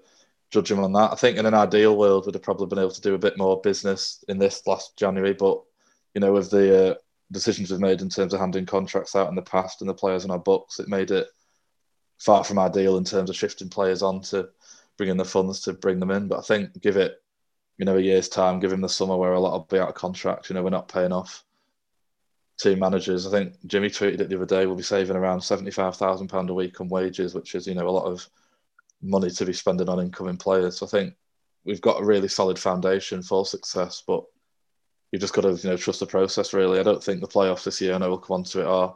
[0.52, 1.12] judge him on that.
[1.12, 3.38] I think in an ideal world, we'd have probably been able to do a bit
[3.38, 5.62] more business in this last January, but
[6.14, 6.96] you know, with the uh,
[7.32, 10.26] decisions we've made in terms of handing contracts out in the past and the players
[10.26, 11.28] on our books, it made it
[12.20, 14.50] far from ideal in terms of shifting players on to
[14.98, 16.28] bringing the funds to bring them in.
[16.28, 17.22] But I think give it
[17.82, 19.90] you know, a year's time, give him the summer where a lot will be out
[19.90, 20.50] of contract.
[20.50, 21.44] You know, we're not paying off
[22.60, 23.26] team managers.
[23.26, 24.68] I think Jimmy tweeted it the other day.
[24.68, 27.88] We'll be saving around seventy-five thousand pound a week on wages, which is you know
[27.88, 28.30] a lot of
[29.02, 30.78] money to be spending on incoming players.
[30.78, 31.16] So I think
[31.66, 34.24] we've got a really solid foundation for success, but
[35.12, 36.54] you've just got to you know trust the process.
[36.54, 37.94] Really, I don't think the playoffs this year.
[37.94, 38.96] And I know we'll come on to it are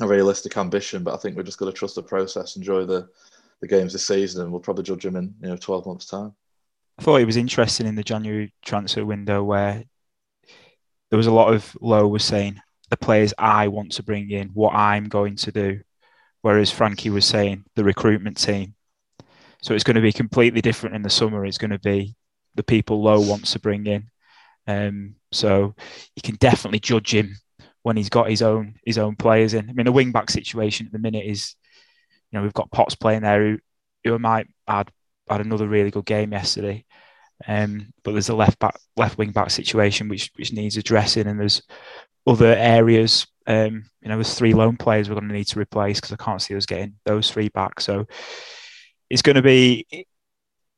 [0.00, 3.08] a realistic ambition, but I think we've just got to trust the process, enjoy the
[3.60, 6.34] the games this season, and we'll probably judge them in you know twelve months' time.
[6.98, 9.84] I thought it was interesting in the January transfer window where
[11.10, 14.48] there was a lot of Lowe was saying the players I want to bring in,
[14.48, 15.80] what I'm going to do,
[16.42, 18.75] whereas Frankie was saying the recruitment team.
[19.62, 21.44] So it's going to be completely different in the summer.
[21.44, 22.14] It's going to be
[22.54, 24.08] the people Lowe wants to bring in.
[24.66, 25.74] Um, so
[26.14, 27.36] you can definitely judge him
[27.82, 29.70] when he's got his own his own players in.
[29.70, 31.54] I mean, the wing back situation at the minute is,
[32.30, 33.58] you know, we've got Potts playing there who,
[34.04, 34.90] who might add
[35.28, 36.84] had another really good game yesterday.
[37.46, 41.38] Um, but there's a left back, left wing back situation which which needs addressing, and
[41.38, 41.62] there's
[42.26, 43.26] other areas.
[43.46, 46.24] Um, you know, there's three loan players we're going to need to replace because I
[46.24, 47.80] can't see us getting those three back.
[47.80, 48.06] So
[49.10, 49.86] it's going to be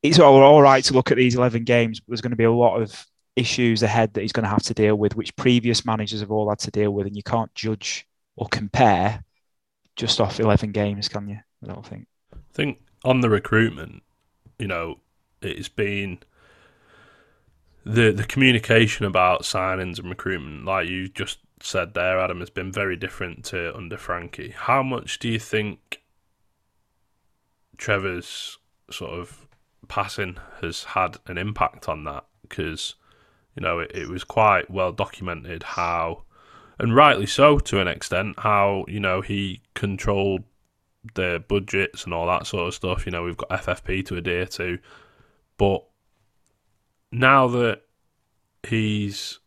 [0.02, 2.52] it's all, all right to look at these 11 games, there's going to be a
[2.52, 6.20] lot of issues ahead that he's going to have to deal with, which previous managers
[6.20, 9.24] have all had to deal with, and you can't judge or compare
[9.96, 11.38] just off 11 games, can you?
[11.62, 12.06] I don't think.
[12.32, 14.02] I think on the recruitment,
[14.58, 15.00] you know,
[15.42, 16.18] it's been
[17.84, 22.70] the the communication about signings and recruitment, like you just said there, Adam, has been
[22.70, 24.50] very different to under Frankie.
[24.50, 25.97] How much do you think
[27.78, 28.58] Trevor's
[28.90, 29.46] sort of
[29.88, 32.24] passing has had an impact on that?
[32.42, 32.94] Because
[33.56, 36.24] you know it, it was quite well documented how,
[36.78, 40.44] and rightly so to an extent, how you know he controlled
[41.14, 43.06] the budgets and all that sort of stuff.
[43.06, 44.78] You know, we've got FFP to adhere to,
[45.56, 45.84] but
[47.10, 47.82] now that
[48.66, 49.38] he's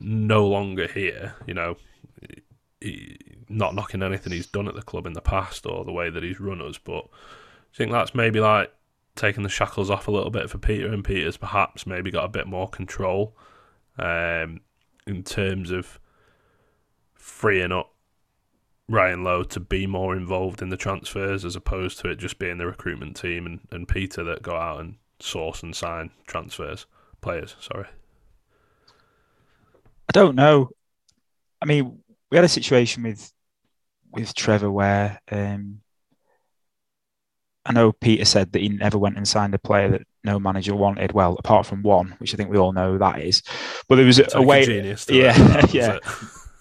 [0.00, 1.76] no longer here, you know,
[3.48, 6.22] not knocking anything he's done at the club in the past or the way that
[6.22, 7.06] he's run us, but
[7.72, 8.72] I think that's maybe like
[9.14, 12.28] taking the shackles off a little bit for Peter, and Peter's perhaps maybe got a
[12.28, 13.36] bit more control
[13.98, 14.60] um,
[15.06, 15.98] in terms of
[17.14, 17.92] freeing up
[18.88, 22.58] Ryan Lowe to be more involved in the transfers as opposed to it just being
[22.58, 26.86] the recruitment team and, and Peter that go out and source and sign transfers
[27.20, 27.56] players.
[27.60, 27.86] Sorry,
[30.08, 30.70] I don't know.
[31.60, 31.98] I mean,
[32.30, 33.32] we had a situation with
[34.12, 35.80] with Trevor where um,
[37.64, 40.74] I know Peter said that he never went and signed a player that no manager
[40.74, 41.12] wanted.
[41.12, 43.42] Well, apart from one, which I think we all know that is.
[43.88, 44.64] But there was a, a way,
[45.08, 45.98] yeah, yeah.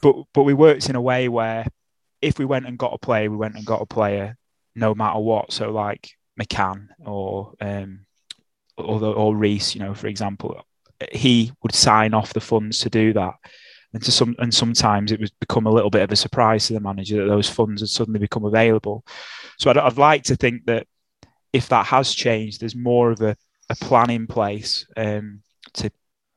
[0.02, 1.66] But but we worked in a way where
[2.22, 4.36] if we went and got a player, we went and got a player
[4.76, 5.54] no matter what.
[5.54, 8.06] So like McCann or um,
[8.78, 10.62] or, or Riis, you know, for example,
[11.12, 13.36] he would sign off the funds to do that.
[13.98, 16.74] And to some and sometimes it was become a little bit of a surprise to
[16.74, 19.04] the manager that those funds had suddenly become available.
[19.58, 20.86] So I'd, I'd like to think that
[21.52, 23.36] if that has changed, there's more of a,
[23.72, 25.42] a plan in place um,
[25.74, 25.90] to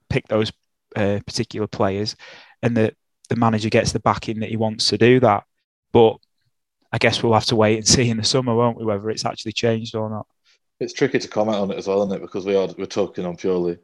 [0.09, 0.51] pick those
[0.96, 2.16] uh, particular players,
[2.62, 2.94] and that
[3.29, 5.44] the manager gets the backing that he wants to do that.
[5.92, 6.16] But
[6.90, 9.27] I guess we'll have to wait and see in the summer, won't we, whether it's
[9.27, 10.27] actually changed or not.
[10.79, 12.23] It's tricky to comment on it as well, isn't it?
[12.23, 13.77] Because we are we're talking on purely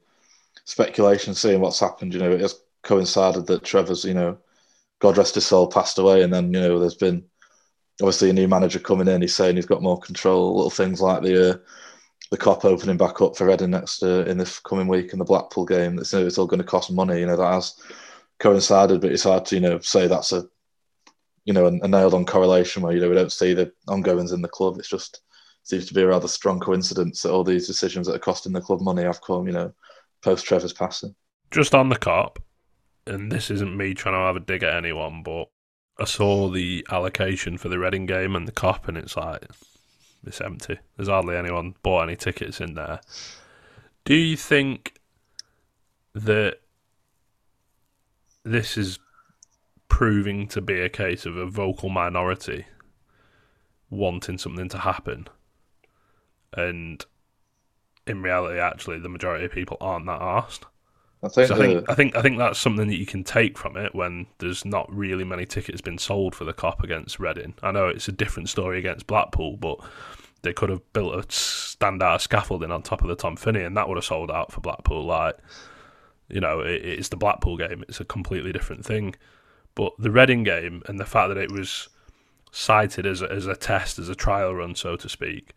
[0.65, 2.15] speculation, seeing what's happened.
[2.15, 4.39] You know, it has coincided that Trevor's, you know,
[5.01, 7.25] God rest his soul, passed away, and then you know there's been
[8.01, 9.21] obviously a new manager coming in.
[9.21, 10.57] He's saying he's got more control.
[10.57, 11.57] Little things like the uh,
[12.31, 15.25] the Kop opening back up for Reading next uh, in the coming week and the
[15.25, 15.99] Blackpool game.
[15.99, 17.21] It's, you know, it's all going to cost money.
[17.21, 17.75] You know that has
[18.39, 20.45] coincided, but it's hard to you know say that's a
[21.45, 24.33] you know a, a nailed on correlation where you know we don't see the ongoings
[24.33, 24.79] in the club.
[24.79, 25.21] It's just
[25.63, 28.61] seems to be a rather strong coincidence that all these decisions that are costing the
[28.61, 29.73] club money have come you know
[30.23, 31.15] post Trevor's passing.
[31.51, 32.39] Just on the Kop,
[33.07, 35.49] and this isn't me trying to have a dig at anyone, but
[35.99, 39.45] I saw the allocation for the Reading game and the Kop, and it's like
[40.25, 40.79] it's empty.
[40.97, 43.01] There's hardly anyone bought any tickets in there.
[44.05, 45.01] Do you think
[46.15, 46.61] that
[48.45, 48.99] this is
[49.89, 52.67] proving to be a case of a vocal minority
[53.89, 55.29] wanting something to happen,
[56.53, 57.05] and
[58.07, 60.67] in reality, actually, the majority of people aren't that asked?
[61.23, 63.25] I think, So I the- think I think I think that's something that you can
[63.25, 67.19] take from it when there's not really many tickets been sold for the Kop against
[67.19, 67.55] Reading.
[67.63, 69.79] I know it's a different story against Blackpool, but
[70.43, 73.89] they could have built a standard scaffolding on top of the Tom Finney, and that
[73.89, 75.05] would have sold out for Blackpool.
[75.05, 75.37] Like,
[76.29, 79.15] you know, it, it's the Blackpool game; it's a completely different thing.
[79.75, 81.89] But the Reading game and the fact that it was
[82.53, 85.53] cited as a, as a test, as a trial run, so to speak.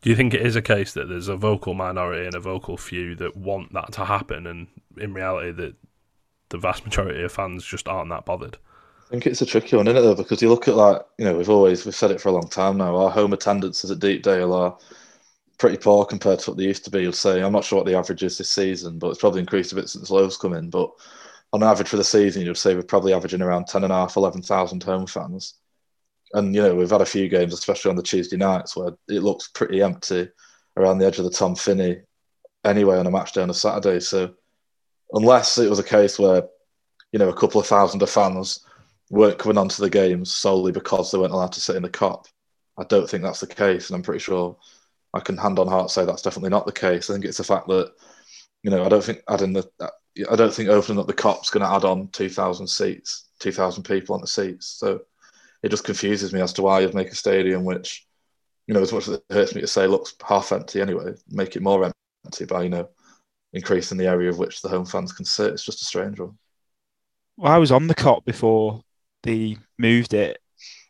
[0.00, 2.76] Do you think it is a case that there's a vocal minority and a vocal
[2.76, 5.74] few that want that to happen, and in reality, that
[6.50, 8.58] the vast majority of fans just aren't that bothered?
[9.08, 10.14] I think it's a tricky one, isn't it, though?
[10.14, 12.48] Because you look at like, you know, we've always we've said it for a long
[12.48, 12.94] time now.
[12.94, 14.76] Our home attendances at Deepdale are
[15.58, 17.02] pretty poor compared to what they used to be.
[17.02, 19.72] You'd say I'm not sure what the average is this season, but it's probably increased
[19.72, 20.70] a bit since Lowe's come in.
[20.70, 20.90] But
[21.52, 25.54] on average for the season, you'd say we're probably averaging around 10,500, 11,000 home fans.
[26.34, 29.22] And you know, we've had a few games, especially on the Tuesday nights, where it
[29.22, 30.28] looks pretty empty
[30.76, 32.00] around the edge of the Tom Finney
[32.64, 34.00] anyway on a match day on a Saturday.
[34.00, 34.34] So
[35.12, 36.44] unless it was a case where,
[37.12, 38.64] you know, a couple of thousand of fans
[39.10, 42.26] weren't coming onto the games solely because they weren't allowed to sit in the Kop.
[42.78, 44.56] I don't think that's the case, and I'm pretty sure
[45.14, 47.08] I can hand on heart say that's definitely not the case.
[47.08, 47.92] I think it's the fact that
[48.62, 49.68] you know I don't think adding the
[50.30, 54.14] I don't think opening up the Kop's going to add on 2,000 seats, 2,000 people
[54.14, 54.66] on the seats.
[54.66, 55.02] So
[55.62, 58.06] it just confuses me as to why you'd make a stadium which,
[58.66, 61.56] you know, as much as it hurts me to say looks half empty anyway, make
[61.56, 61.92] it more
[62.24, 62.88] empty by you know
[63.52, 65.52] increasing the area of which the home fans can sit.
[65.52, 66.38] It's just a strange one.
[67.36, 68.82] Well, I was on the Kop before
[69.22, 70.38] they moved it.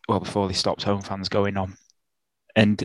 [0.08, 1.76] Well, before they stopped home fans going on,
[2.56, 2.82] and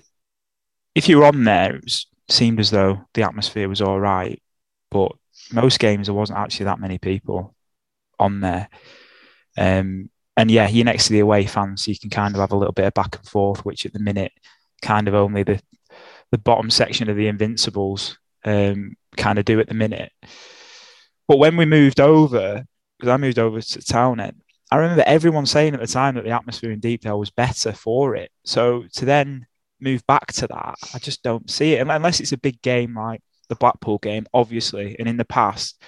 [0.94, 4.42] if you were on there, it was, seemed as though the atmosphere was all right.
[4.92, 5.14] But
[5.52, 7.56] most games there wasn't actually that many people
[8.20, 8.70] on there.
[9.58, 12.52] Um, and yeah, you're next to the away fans, so you can kind of have
[12.52, 14.32] a little bit of back and forth, which at the minute,
[14.82, 15.62] kind of only the
[16.32, 20.12] the bottom section of the Invincibles um, kind of do at the minute.
[21.28, 22.66] But when we moved over,
[22.98, 24.42] because I moved over to Townend,
[24.72, 28.16] I remember everyone saying at the time that the atmosphere in Deepdale was better for
[28.16, 28.32] it.
[28.46, 29.46] So to then
[29.80, 33.22] move back to that, I just don't see it unless it's a big game like
[33.50, 34.96] the Blackpool game, obviously.
[34.98, 35.82] And in the past,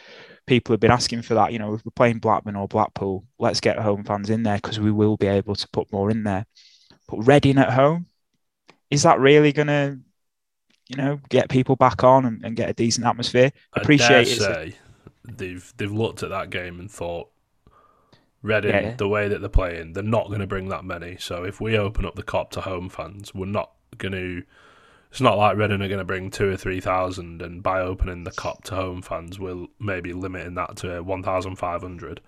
[0.45, 1.51] people have been asking for that.
[1.53, 4.79] You know, if we're playing Blackburn or Blackpool, let's get home fans in there because
[4.79, 6.45] we will be able to put more in there.
[7.07, 8.07] But Reading at home,
[8.89, 9.99] is that really going to,
[10.87, 13.51] you know, get people back on and, and get a decent atmosphere?
[13.73, 14.27] I Appreciate dare it.
[14.27, 14.35] A-
[14.71, 14.75] say
[15.27, 17.29] they've they've looked at that game and thought,
[18.41, 18.95] Reading, Yeah.
[18.95, 21.17] the way that they're playing, they're not going to bring that many.
[21.17, 24.43] So if we open up the Kop to home fans, we're not going to.
[25.15, 28.25] It's not like Reading are going to bring two or three thousand, and by opening
[28.25, 32.19] the Kop to home fans, we'll maybe limiting that to one thousand five hundred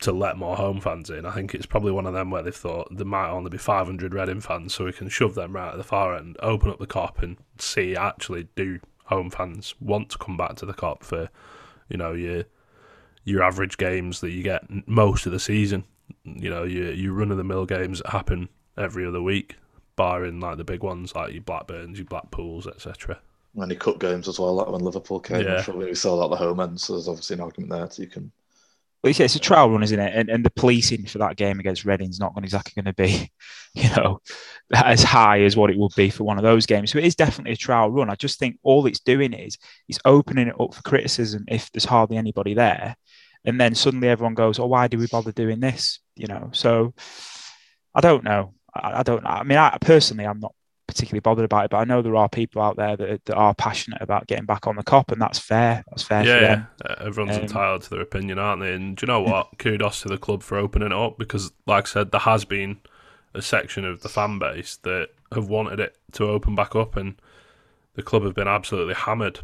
[0.00, 1.26] to let more home fans in.
[1.26, 4.14] I think it's probably one of them where they thought there might only be 500
[4.14, 6.86] Reading fans, so we can shove them right at the far end, open up the
[6.86, 11.28] Kop, and see actually do home fans want to come back to the cop for,
[11.90, 12.44] you know, your
[13.24, 15.84] your average games that you get most of the season.
[16.24, 19.56] You know, your your run of the mill games that happen every other week,
[19.96, 23.20] barring like the big ones like your Blackburns, your Blackpools, etc.
[23.54, 25.42] And Many cup games as well, like when Liverpool came.
[25.44, 25.56] Yeah.
[25.56, 27.88] I'm sure we sold out the home end, so there's obviously an argument there.
[27.90, 28.32] So you can
[29.02, 30.12] Well, it's, it's a trial run, isn't it?
[30.14, 33.30] And, and the policing for that game against Reading's not going exactly going to be,
[33.74, 34.20] you know,
[34.74, 36.90] as high as what it would be for one of those games.
[36.90, 38.10] So it is definitely a trial run.
[38.10, 39.56] I just think all it's doing is
[39.88, 42.96] it's opening it up for criticism if there's hardly anybody there,
[43.44, 46.50] and then suddenly everyone goes, "Oh, why do we bother doing this?" You know.
[46.52, 46.94] So
[47.94, 48.54] I don't know.
[48.74, 49.24] I, I don't.
[49.26, 50.54] I mean, I personally, I'm not
[50.86, 53.54] particularly bothered about it, but I know there are people out there that, that are
[53.54, 55.82] passionate about getting back on the Kop, and that's fair.
[55.90, 56.24] That's fair.
[56.24, 56.64] Yeah, yeah.
[56.84, 58.74] Uh, everyone's Um, entitled to their opinion, aren't they?
[58.74, 59.58] And do you know what?
[59.58, 62.78] Kudos to the club for opening it up because, like I said, there has been
[63.32, 67.14] a section of the fan base that have wanted it to open back up, and
[67.94, 69.40] the club have been absolutely hammered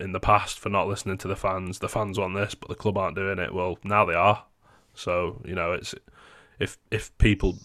[0.00, 1.78] in the past for not listening to the fans.
[1.78, 3.54] The fans want this, but the club aren't doing it.
[3.54, 4.44] Well, now they are.
[4.94, 5.94] So you know, it's
[6.58, 7.58] if if people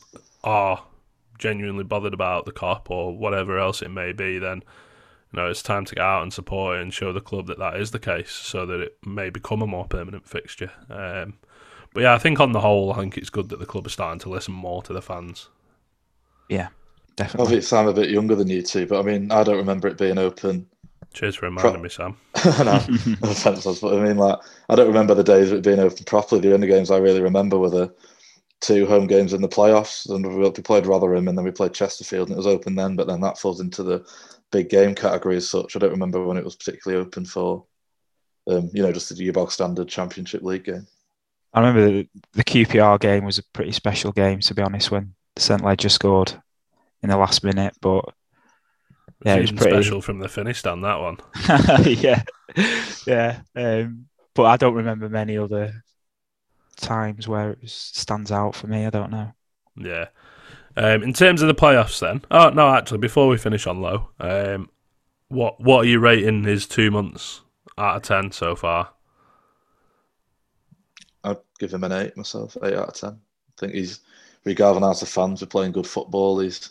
[0.43, 0.84] are
[1.38, 4.64] genuinely bothered about the Kop or whatever else it may be, then
[5.34, 7.60] you know it's time to get out and support it and show the club that
[7.60, 10.72] that is the case, so that it may become a more permanent fixture.
[10.90, 11.38] Um,
[11.94, 13.94] but yeah, I think on the whole, I think it's good that the club is
[13.94, 15.50] starting to listen more to the fans.
[16.50, 16.68] Yeah,
[17.16, 17.46] definitely.
[17.46, 19.98] Obviously, I'm a bit younger than you two, but I mean, I don't remember it
[19.98, 20.68] being open.
[21.14, 22.18] Cheers for reminding me, Sam.
[22.46, 22.64] no,
[23.22, 24.38] no offense, but I mean, like,
[24.70, 26.42] I don't remember the days of it being open properly.
[26.42, 27.96] The only games I really remember were the
[28.62, 31.74] two home games in the playoffs, and we we played Rotherham, and then we played
[31.74, 32.95] Chesterfield, and it was open then.
[32.95, 34.06] But then that falls into the
[34.51, 35.76] big game category as such.
[35.76, 37.66] I don't remember when it was particularly open for,
[38.47, 40.88] um, you know, just the year bog standard Championship League game.
[41.53, 45.14] I remember the, the QPR game was a pretty special game, to be honest, when
[45.38, 46.34] St Ledger scored
[47.01, 47.74] in the last minute.
[47.82, 48.06] But
[49.26, 51.18] Yeah, it was Even pretty- special from the Finney stand that one.
[51.86, 52.24] yeah,
[53.08, 53.39] yeah.
[53.56, 55.82] Um, but I don't remember many other
[56.76, 58.86] times where it was, stands out for me.
[58.86, 59.34] I don't know.
[59.76, 60.08] Yeah.
[60.78, 62.22] Um, in terms of the playoffs, then.
[62.30, 64.70] Oh no, actually, before we finish on Lowe, um,
[65.30, 67.42] what what are you rating his two months
[67.78, 68.90] out of ten so far?
[71.24, 73.14] I'd give him an eight myself, eight out of ten.
[73.14, 74.02] I think he's
[74.46, 76.40] regalvanised the fans for playing good football.
[76.40, 76.70] He's,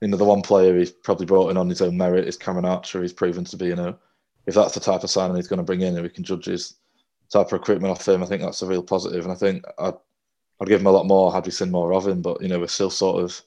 [0.00, 2.64] you know, the one player he's probably brought in on his own merit is Cameron
[2.64, 3.02] Archer.
[3.02, 3.98] He's proven to be, you know,
[4.46, 6.46] if that's the type of signing he's going to bring in, and we can judge
[6.46, 6.74] his
[7.32, 8.86] type of recruitment off him, I think that's a real.
[8.90, 9.94] And I think I'd,
[10.60, 12.22] I'd give him a lot more had we seen more of him.
[12.22, 13.40] But you know, we're still sort of,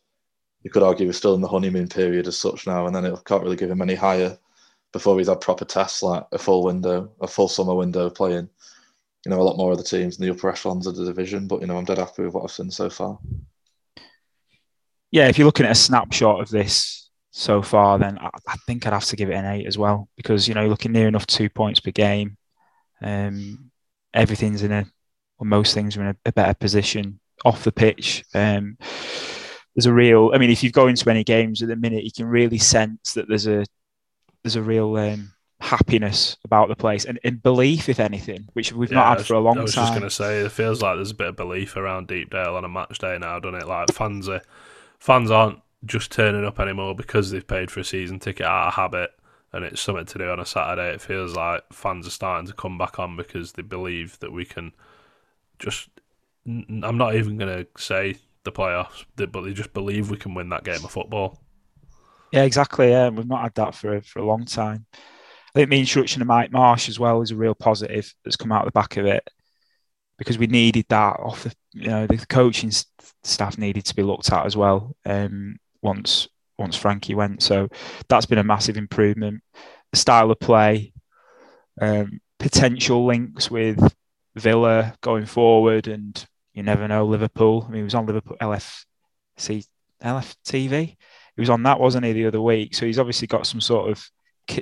[0.63, 3.17] you could argue we're still in the honeymoon period as such now, and then it
[3.25, 4.37] can't really give him any higher
[4.91, 8.49] before he's had proper tests like a full window, a full summer window playing
[9.25, 11.47] you know, a lot more of the teams in the upper echelons of the division.
[11.47, 13.17] But you know, I'm dead happy with what I've seen so far.
[15.11, 18.85] Yeah, if you're looking at a snapshot of this so far, then I, I think
[18.85, 21.25] I'd have to give it an eight as well because you know looking near enough
[21.25, 22.37] two points per game.
[23.01, 23.71] Um,
[24.15, 24.85] everything's in a,
[25.39, 28.25] or most things are in a, a better position off the pitch.
[28.33, 28.77] Um,
[29.75, 30.31] there's a real.
[30.33, 33.13] I mean, if you go into any games at the minute, you can really sense
[33.13, 33.65] that there's a
[34.43, 38.91] there's a real um, happiness about the place and, and belief, if anything, which we've
[38.91, 39.61] Yeah, not had for a long time.
[39.61, 39.75] I was time.
[39.75, 42.65] just going to say, it feels like there's a bit of belief around Deepdale on
[42.65, 43.67] a match day now, doesn't it?
[43.67, 44.41] Like fans are,
[44.99, 48.73] fans aren't just turning up anymore because they've paid for a season ticket out of
[48.75, 49.11] habit,
[49.55, 50.93] and it's something to do on a Saturday.
[50.93, 54.43] It feels like fans are starting to come back on because they believe that we
[54.43, 54.73] can
[55.59, 55.87] just.
[56.45, 60.49] I'm not even going to say the playoffs, but they just believe we can win
[60.49, 61.39] that game of football.
[62.31, 62.89] Yeah, exactly.
[62.89, 64.85] Yeah, we've not had that for for a long time.
[64.93, 68.51] I think the introduction of Mike Marsh as well is a real positive that's come
[68.51, 69.25] out the back of it
[70.17, 72.71] because we needed that off the you know the coaching
[73.23, 74.97] staff needed to be looked at as well.
[75.05, 76.27] Um, once
[76.57, 77.67] once Frankie went, so
[78.07, 79.43] that's been a massive improvement.
[79.91, 80.93] The style of play,
[81.81, 83.93] um, potential links with
[84.35, 87.65] Villa going forward, and you never know Liverpool.
[87.67, 89.67] I mean, he was on Liverpool LFC
[90.03, 90.95] LFTV
[91.35, 92.75] he was on that, wasn't he, the other week?
[92.75, 94.09] So he's obviously got some sort of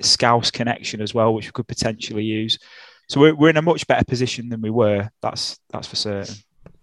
[0.02, 2.58] Scouse connection as well, which we could potentially use.
[3.10, 5.10] So we're, we're in a much better position than we were.
[5.22, 6.36] That's that's for certain.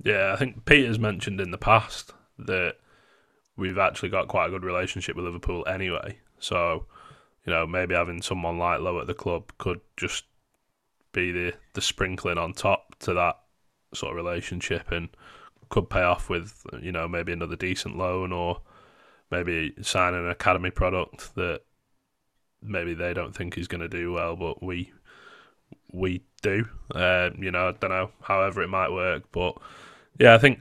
[0.04, 2.76] Yeah, I think Peter's mentioned in the past that
[3.60, 6.18] we've actually got quite a good relationship with Liverpool anyway.
[6.38, 6.86] So,
[7.44, 10.24] you know, maybe having someone like Lowe at the club could just
[11.12, 13.38] be the, the sprinkling on top to that
[13.92, 15.10] sort of relationship and
[15.68, 18.62] could pay off with, you know, maybe another decent loan or
[19.30, 21.60] maybe sign an academy product that
[22.62, 24.90] maybe they don't think is going to do well, but we
[25.92, 26.66] we do.
[26.94, 29.58] Uh, you know, I don't know, however it might work, but
[30.18, 30.60] yeah, I think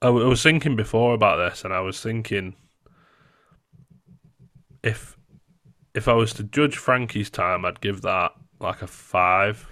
[0.00, 2.54] I, w- I was thinking before about this, and I was thinking
[4.82, 5.16] if
[5.94, 9.66] if I was to judge Frankie's time, I'd give that like a five,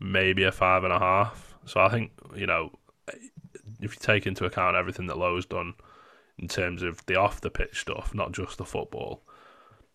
[0.00, 1.54] maybe a five and a half.
[1.64, 2.70] So I think you know,
[3.80, 5.74] if you take into account everything that Lowe's done
[6.38, 9.22] in terms of the off the pitch stuff, not just the football.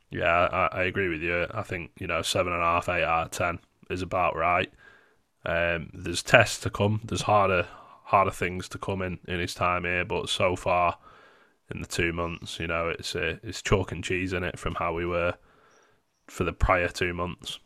[0.10, 1.48] Yeah, I, I agree with you.
[1.52, 3.60] I think you know seven and a half, eight out of ten
[3.90, 4.72] is about right.
[5.46, 7.02] Um, there's tests to come.
[7.06, 7.68] There's harder
[8.08, 10.98] harder things to come in in his time here, but so far
[11.70, 14.76] in the two months, you know, it's uh, it's chalk and cheese in it from
[14.76, 15.36] how we were
[16.28, 17.60] for the prior two months.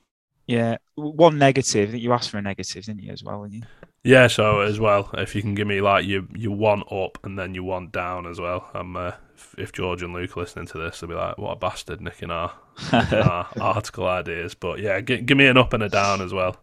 [0.48, 0.78] Yeah.
[0.96, 1.94] One negative.
[1.96, 3.44] You asked for a negative, didn't you, as well?
[3.44, 3.64] Didn't you?
[4.04, 7.38] Yeah, so as well, if you can give me like you you one up and
[7.38, 8.68] then you one down as well.
[8.74, 9.12] I'm uh,
[9.60, 12.32] if, George and Luke are listening to this, they'll be like, "What a bastard, nicking
[12.32, 12.52] our,
[12.92, 16.58] our article ideas." But yeah, g- give me an up and a down as well.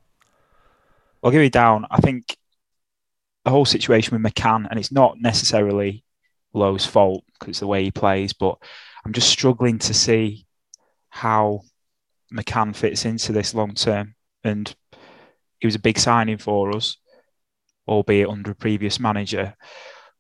[1.23, 1.87] I'll give you down.
[1.93, 2.37] I think
[3.49, 6.05] the whole situation with McCann, and it's not necessarily
[6.53, 8.59] Lowe's fault because it's the way he plays, but
[9.07, 10.47] I'm just struggling to see
[11.09, 11.63] how
[12.31, 14.15] McCann fits into this long term.
[14.45, 14.75] And
[15.61, 16.99] he was a big signing for us,
[17.87, 19.55] albeit under a previous manager.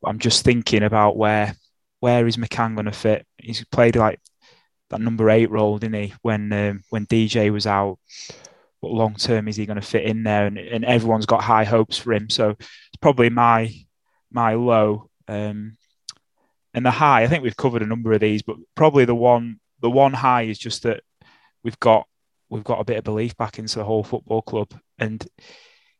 [0.00, 1.54] But I'm just thinking about where
[2.00, 3.26] where is McCann going to fit?
[3.36, 4.20] He's played like
[4.88, 6.14] that number eight role, didn't he?
[6.22, 7.98] When um, when DJ was out,
[8.80, 10.46] what long term is he going to fit in there?
[10.46, 12.30] And, and everyone's got high hopes for him.
[12.30, 12.56] So
[13.00, 13.72] probably my
[14.30, 15.10] my low.
[15.26, 15.76] Um,
[16.74, 19.60] and the high, I think we've covered a number of these, but probably the one
[19.80, 21.02] the one high is just that
[21.62, 22.06] we've got
[22.50, 25.26] we've got a bit of belief back into the whole football club, and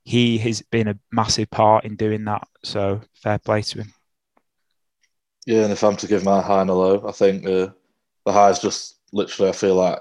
[0.04, 2.46] he has been a massive part in doing that.
[2.64, 3.92] So fair play to him.
[5.46, 7.74] Yeah, and if I'm to give my high and a low, I think the
[8.24, 9.50] the high is just literally.
[9.50, 9.98] I feel like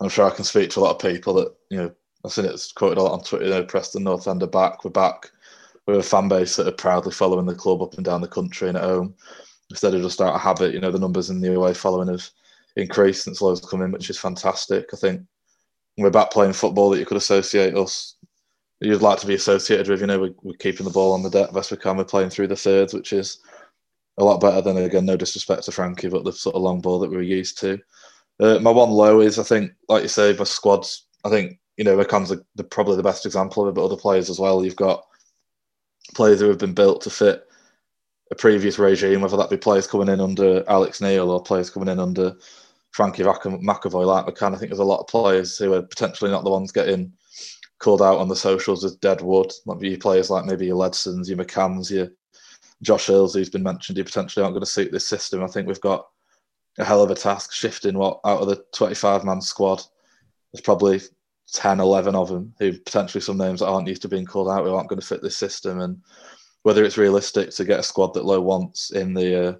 [0.00, 1.92] I'm sure I can speak to a lot of people that you know.
[2.24, 3.46] I've seen it's quoted a lot on Twitter.
[3.46, 4.84] You know, Preston North End are back.
[4.84, 5.32] We're back.
[5.86, 8.68] We're a fan base that are proudly following the club up and down the country
[8.68, 9.14] and at home.
[9.70, 12.28] Instead of just out of habit, you know, the numbers in the away following have
[12.76, 14.90] increased since Lowe's come in, which is fantastic.
[14.92, 15.22] I think
[15.96, 18.16] we're back playing football that you could associate us.
[18.80, 20.00] You'd like to be associated with.
[20.00, 21.96] You know, we're, we're keeping the ball on the deck best we can.
[21.96, 23.38] We're playing through the thirds, which is
[24.18, 25.06] a lot better than again.
[25.06, 27.78] No disrespect to Frankie, but the sort of long ball that we're used to.
[28.40, 31.06] Uh, my one low is I think, like you say, my squads.
[31.24, 34.28] I think you know McCann's the, probably the best example of it, but other players
[34.28, 34.64] as well.
[34.64, 35.04] You've got
[36.14, 37.46] players who have been built to fit
[38.30, 41.88] a previous regime, whether that be players coming in under Alex Neil or players coming
[41.88, 42.34] in under
[42.90, 44.54] Frankie McAvoy, like McCann.
[44.54, 47.12] I think there's a lot of players who are potentially not the ones getting
[47.78, 49.52] called out on the socials as dead wood.
[49.66, 52.08] Might be players like maybe your Ledsons, your McCanns, your
[52.82, 55.42] Josh Earls, who's been mentioned, who potentially aren't going to suit this system.
[55.42, 56.06] I think we've got
[56.78, 59.82] a hell of a task shifting what out of the 25 man squad.
[60.52, 61.00] There's probably
[61.52, 64.74] 10, 11 of them who potentially some names aren't used to being called out who
[64.74, 65.80] aren't going to fit this system.
[65.80, 66.00] And
[66.62, 69.54] whether it's realistic to get a squad that Lowe wants in the uh,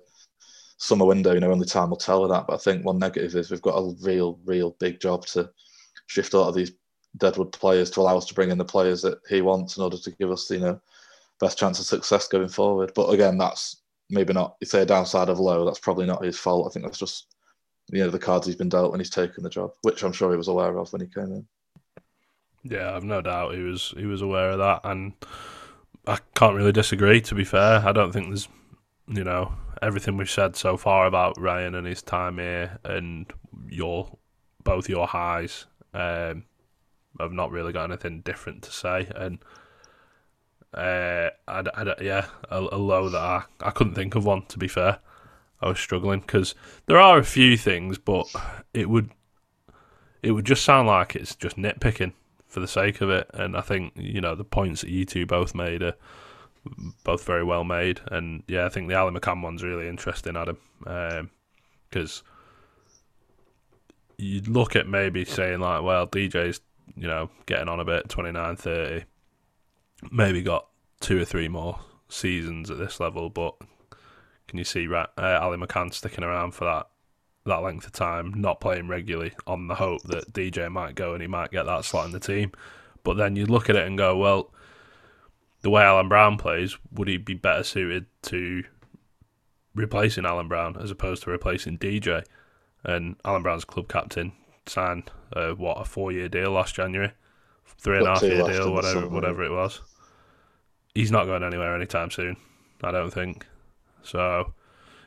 [0.79, 2.47] summer window, you know, only time will tell with that.
[2.47, 5.51] But I think one negative is we've got a real, real big job to
[6.07, 6.73] shift a lot of these
[7.19, 9.99] Deadwood players to allow us to bring in the players that he wants in order
[9.99, 10.81] to give us, you know,
[11.41, 12.93] best chance of success going forward.
[12.95, 16.39] But again, that's maybe not, you say a downside of Lowe, that's probably not his
[16.39, 16.67] fault.
[16.67, 17.35] I think that's just,
[17.91, 20.31] you know, the cards he's been dealt when he's taken the job, which I'm sure
[20.31, 21.47] he was aware of when he came in.
[22.65, 25.15] Yeah, I've no doubt he was he was aware of that, and
[26.07, 27.21] I can't really disagree.
[27.23, 28.49] To be fair, I don't think there's,
[29.09, 33.27] you know, everything we've said so far about Ryan and his time here, and
[33.69, 34.17] your
[34.63, 35.67] both your highs.
[35.93, 36.45] Um,
[37.19, 39.39] I've not really got anything different to say, and
[40.73, 44.47] uh, I, I, yeah, a, a low that I, I couldn't think of one.
[44.47, 45.01] To be fair,
[45.61, 46.55] I was struggling because
[46.87, 48.33] there are a few things, but
[48.73, 49.11] it would
[50.23, 52.13] it would just sound like it's just nitpicking
[52.53, 53.29] for the sake of it.
[53.33, 55.95] And I think you know the points that you two both made are
[57.03, 58.01] both very well made.
[58.09, 62.29] And yeah, I think the Ali McCann one's really interesting, Adam, because um,
[64.19, 66.61] you'd look at maybe saying like, well, DJ's
[66.95, 69.05] you know getting on a bit, 29, 30,
[70.11, 70.69] maybe got
[71.01, 71.81] two or three more
[72.11, 73.57] seasons at this level, but
[74.47, 76.89] can you see uh, Ali McCann sticking around for that
[77.45, 81.23] that length of time, not playing regularly on the hope that DJ might go and
[81.23, 82.53] he might get that slot in the team.
[83.05, 84.53] But then you look at it and go, well,
[85.63, 88.65] the way Alan Browne plays, would he be better suited to
[89.75, 92.25] replacing Alan Browne as opposed to replacing DJ?
[92.85, 94.33] And Alan Browne's club captain
[94.67, 97.13] signed uh, what a four year deal last January,
[97.79, 99.81] three and a half year deal, whatever whatever it was.
[100.95, 102.37] He's not going anywhere anytime soon,
[102.83, 103.47] I don't think.
[104.03, 104.53] So,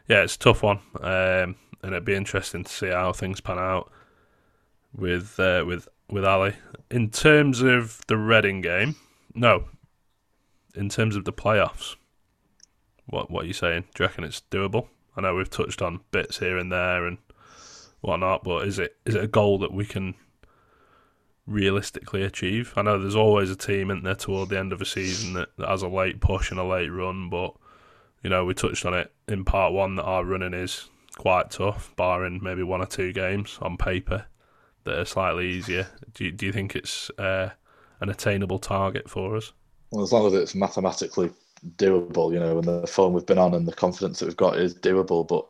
[0.08, 0.80] yeah, it's a tough one.
[1.02, 3.92] Um, and it'd be interesting to see how things pan out
[4.92, 6.54] with uh, with with Ali.
[6.90, 8.96] In terms of the Reading game,
[9.36, 9.66] no.
[10.74, 11.96] In terms of the playoffs,
[13.06, 13.84] what what are you saying?
[13.94, 14.88] Do you reckon it's doable?
[15.16, 17.20] I know we've touched on bits here and there and
[18.02, 20.16] whatnot, but is it is it a goal that we can
[21.46, 22.74] realistically achieve?
[22.76, 25.50] I know there's always a team in there toward the end of a season that,
[25.60, 27.54] that has a late push and a late run, but
[28.24, 31.94] you know we touched on it in part one that our running is quite tough,
[31.96, 34.26] barring maybe one or two games on paper
[34.84, 35.88] that are slightly easier.
[36.14, 37.50] Do you, do you think it's uh,
[38.00, 39.52] an attainable target for us?
[39.92, 41.32] Well, as long as it's mathematically
[41.78, 44.58] doable, you know, and the form we've been on and the confidence that we've got
[44.58, 45.28] is doable.
[45.28, 45.46] But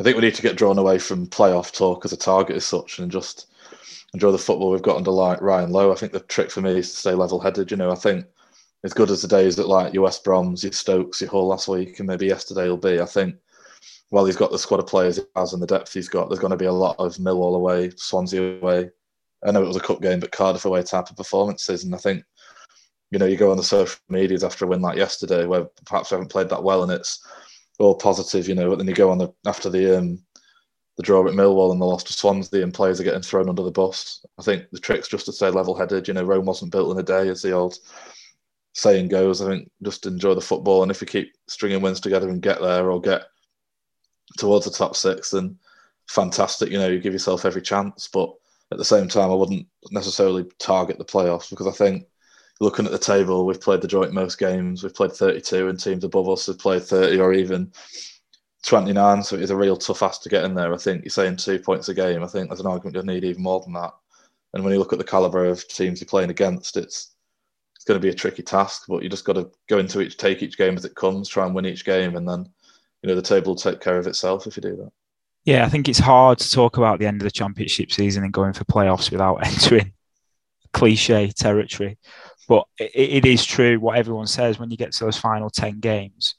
[0.00, 2.64] I think we need to get drawn away from playoff talk as a target as
[2.64, 3.46] such and just
[4.14, 5.92] enjoy the football we've got under like Ryan Lowe.
[5.92, 7.70] I think the trick for me is to stay level headed.
[7.70, 8.24] You know, I think
[8.84, 11.68] as good as the days that like your West Broms, your Stokes, your Hull last
[11.68, 13.36] week, and maybe yesterday will be, I think
[14.10, 16.38] while he's got the squad of players he has and the depth he's got, there's
[16.38, 18.90] going to be a lot of Millwall away, Swansea away.
[19.44, 21.84] I know it was a cup game, but Cardiff away type of performances.
[21.84, 22.24] And I think,
[23.10, 26.10] you know, you go on the social medias after a win like yesterday, where perhaps
[26.10, 27.24] we haven't played that well, and it's
[27.78, 28.70] all positive, you know.
[28.70, 30.18] But then you go on the after the um,
[30.96, 33.62] the draw at Millwall and the loss to Swansea, and players are getting thrown under
[33.62, 34.24] the bus.
[34.38, 36.08] I think the trick's just to stay level-headed.
[36.08, 37.78] You know, Rome wasn't built in a day, as the old
[38.72, 39.40] saying goes.
[39.40, 42.60] I think just enjoy the football, and if we keep stringing wins together and get
[42.60, 43.26] there, or get
[44.38, 45.58] towards the top six, then
[46.08, 46.70] fantastic.
[46.70, 48.08] You know, you give yourself every chance.
[48.08, 48.32] But
[48.72, 52.06] at the same time, I wouldn't necessarily target the playoffs because I think
[52.60, 54.82] looking at the table, we've played the joint most games.
[54.82, 57.72] We've played 32, and teams above us have played 30 or even
[58.64, 59.22] 29.
[59.22, 60.74] So it is a real tough ask to get in there.
[60.74, 62.22] I think you're saying two points a game.
[62.22, 63.92] I think there's an argument you need even more than that.
[64.54, 67.12] And when you look at the caliber of teams you're playing against, it's
[67.74, 68.84] it's going to be a tricky task.
[68.88, 71.44] But you just got to go into each, take each game as it comes, try
[71.44, 72.50] and win each game, and then
[73.06, 74.90] you know the table will take care of itself if you do that.
[75.44, 78.32] Yeah, I think it's hard to talk about the end of the championship season and
[78.32, 79.92] going for playoffs without entering
[80.72, 81.98] cliche territory.
[82.48, 85.78] But it, it is true what everyone says when you get to those final 10
[85.78, 86.34] games.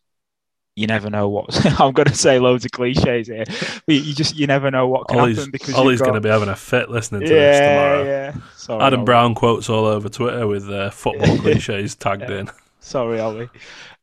[0.75, 2.37] You never know what I'm going to say.
[2.37, 3.45] Loads of cliches here,
[3.85, 6.21] but you just you never know what can Ollie's, happen because Ollie's you've got- going
[6.21, 8.03] to be having a fit listening to yeah, this tomorrow.
[8.03, 9.05] Yeah, Sorry, Adam Ollie.
[9.05, 12.39] Brown quotes all over Twitter with uh, football cliches tagged Yeah.
[12.39, 12.49] in.
[12.81, 13.49] Sorry, Ollie.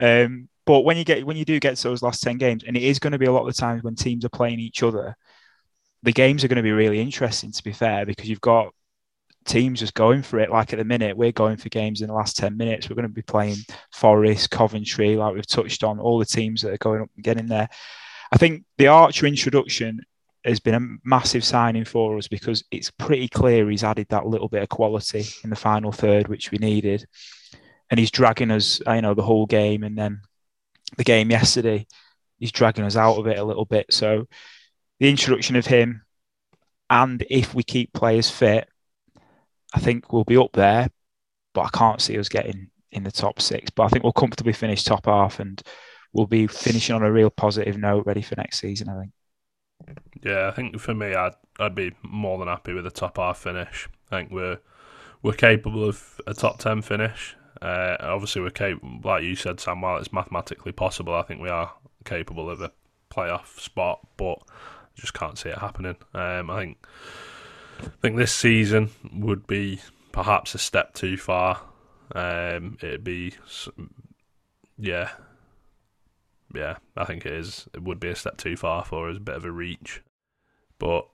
[0.01, 2.77] Um, but when you get when you do get to those last ten games, and
[2.77, 4.83] it is going to be a lot of the times when teams are playing each
[4.83, 5.17] other,
[6.03, 7.53] the games are going to be really interesting.
[7.53, 8.73] To be fair, because you've got
[9.45, 10.51] teams just going for it.
[10.51, 12.89] Like at the minute, we're going for games in the last ten minutes.
[12.89, 13.57] We're going to be playing
[13.93, 17.47] Forest, Coventry, like we've touched on, all the teams that are going up and getting
[17.47, 17.69] there.
[18.33, 20.01] I think the Archer introduction
[20.45, 24.49] has been a massive signing for us because it's pretty clear he's added that little
[24.49, 27.07] bit of quality in the final third, which we needed
[27.91, 29.83] and he's dragging us, you know, the whole game.
[29.83, 30.21] And then
[30.97, 31.86] the game yesterday,
[32.38, 33.86] he's dragging us out of it a little bit.
[33.90, 34.26] So
[35.01, 36.03] the introduction of him,
[36.90, 38.68] and if we keep players fit,
[39.74, 40.88] I think we'll be up there.
[41.53, 43.70] But I can't see us getting in the top six.
[43.70, 45.62] But I think we'll comfortably finish top half, and
[46.12, 48.88] we'll be finishing on a real positive note, ready for next season.
[48.88, 49.12] I think.
[50.22, 53.38] Yeah, I think for me, I'd I'd be more than happy with a top half
[53.38, 53.88] finish.
[54.11, 54.59] I think we're
[55.22, 57.36] we're capable of a top ten finish.
[57.63, 59.81] Uh, obviously, we're like you said, Sam.
[59.81, 61.73] While it's mathematically possible, I think we are
[62.05, 62.73] capable of a
[63.11, 64.39] playoff spot, but
[64.95, 65.97] just can't see it happening.
[66.15, 66.87] Um, I think
[67.81, 69.81] I think this season would be
[70.13, 71.61] perhaps a step too far.
[72.15, 73.35] Um, it'd be,
[74.79, 75.11] yeah,
[76.55, 76.77] yeah.
[76.97, 77.69] I think it is.
[77.75, 80.03] It would be a step too far for us, a bit of a reach.
[80.79, 81.07] But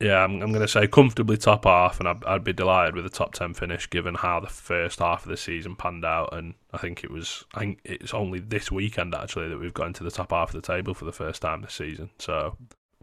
[0.00, 3.04] yeah, I'm, I'm going to say comfortably top half, and I'd, I'd be delighted with
[3.04, 6.30] a top ten finish given how the first half of the season panned out.
[6.32, 9.88] And I think it was, I think it's only this weekend actually that we've got
[9.88, 12.08] into the top half of the table for the first time this season.
[12.18, 12.56] So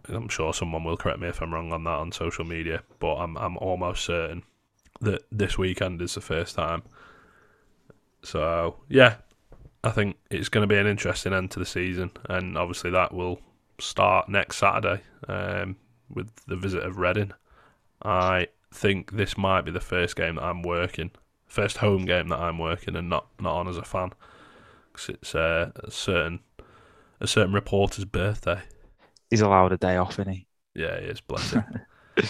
[0.10, 3.16] I'm sure someone will correct me if I'm wrong on that on social media, but
[3.18, 4.43] I'm I'm almost certain
[5.02, 6.82] that this weekend is the first time.
[8.24, 9.18] So yeah,
[9.84, 13.14] I think it's going to be an interesting end to the season, and obviously that
[13.14, 13.39] will
[13.80, 15.76] start next Saturday um,
[16.10, 17.32] with the visit of Reading.
[18.01, 21.12] I think this might be the first game that I'm working,
[21.45, 24.12] first home game that I'm working and not not on as a fan,
[24.91, 26.39] because it's uh, a certain
[27.20, 28.62] a certain reporter's birthday.
[29.30, 30.47] He's allowed a day off, isn't he?
[30.76, 31.64] Yeah, he is bless him.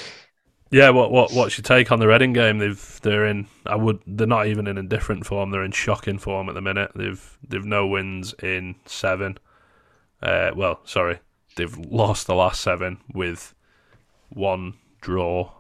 [0.72, 2.60] yeah, what what what's your take on the Reading game?
[2.60, 3.48] They've they're in.
[3.66, 4.02] I would.
[4.08, 5.52] They're not even in indifferent form.
[5.52, 6.92] They're in shocking form at the minute.
[6.96, 9.38] They've they've no wins in seven.
[10.22, 11.20] Uh, well, sorry,
[11.58, 13.54] they've lost the last seven with
[14.30, 15.52] one draw,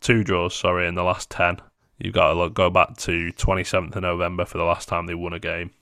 [0.00, 0.54] two draws.
[0.54, 1.60] Sorry, in the last ten.
[1.98, 5.14] You've got to look, go back to 27th of November for the last time they
[5.14, 5.72] won a game.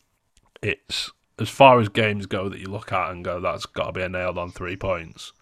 [0.61, 3.93] It's as far as games go that you look at and go, that's got to
[3.93, 5.33] be a nailed on three points.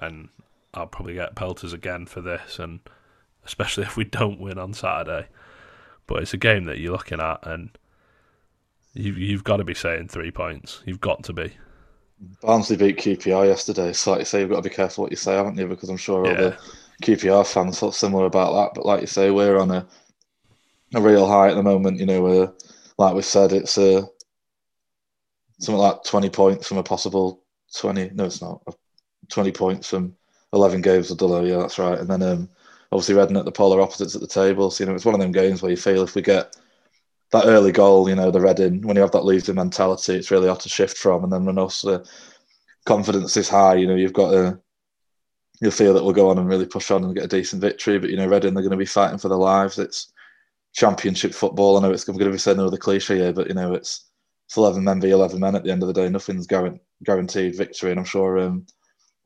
[0.00, 0.30] And
[0.72, 2.80] I'll probably get pelters again for this, and
[3.44, 5.28] especially if we don't win on Saturday.
[6.06, 7.76] But it's a game that you're looking at, and
[8.94, 10.82] you, you've got to be saying three points.
[10.86, 11.52] You've got to be.
[12.40, 15.16] Barnsley beat QPR yesterday, so like you say, you've got to be careful what you
[15.16, 15.66] say, haven't you?
[15.66, 16.58] Because I'm sure all the
[17.02, 18.74] QPR fans felt similar about that.
[18.74, 19.86] But like you say, we're on a
[20.94, 21.98] a real high at the moment.
[21.98, 22.54] You know,
[22.98, 24.02] like we said, it's uh,
[25.58, 27.42] something like 20 points from a possible
[27.76, 28.10] 20.
[28.14, 28.62] No, it's not.
[29.28, 30.14] 20 points from
[30.52, 31.48] 11 games of Dullo.
[31.48, 31.98] Yeah, that's right.
[31.98, 32.48] And then um,
[32.90, 34.70] obviously Reading at the polar opposites at the table.
[34.70, 36.56] So, you know, it's one of them games where you feel if we get
[37.32, 40.48] that early goal, you know, the Reading, when you have that losing mentality, it's really
[40.48, 41.24] hard to shift from.
[41.24, 42.06] And then when us, the
[42.86, 44.60] confidence is high, you know, you've got to,
[45.60, 47.98] you'll feel that we'll go on and really push on and get a decent victory.
[47.98, 49.78] But, you know, Reading, they're going to be fighting for their lives.
[49.78, 50.12] It's,
[50.72, 51.76] championship football.
[51.76, 54.06] I know it's going to be saying another cliche here, but you know it's
[54.46, 56.08] it's eleven men v eleven men at the end of the day.
[56.08, 58.66] Nothing's guaranteed victory, and I'm sure um,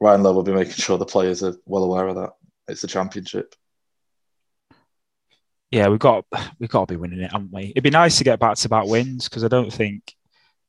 [0.01, 2.31] Ryan Lowe will be making sure the players are well aware of that.
[2.69, 3.55] It's the championship.
[5.71, 6.25] Yeah, we've got
[6.59, 7.71] we've got to be winning it, haven't we?
[7.71, 10.15] It'd be nice to get back to back wins because I don't think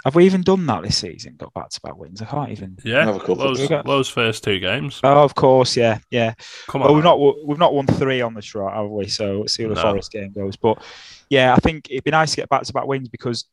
[0.05, 1.35] have we even done that this season?
[1.37, 2.21] Got back to back wins.
[2.21, 2.77] I can't even.
[2.83, 3.35] Yeah, Another couple.
[3.37, 4.99] Lowe's, Lowe's first two games.
[5.03, 6.33] Oh, of course, yeah, yeah.
[6.67, 9.07] Come Well, on, we've not we've not won three on the trot, have we?
[9.07, 9.81] So let's see how the No.
[9.81, 10.55] Forest game goes.
[10.55, 10.83] But
[11.29, 13.45] yeah, I think it'd be nice to get back to back wins because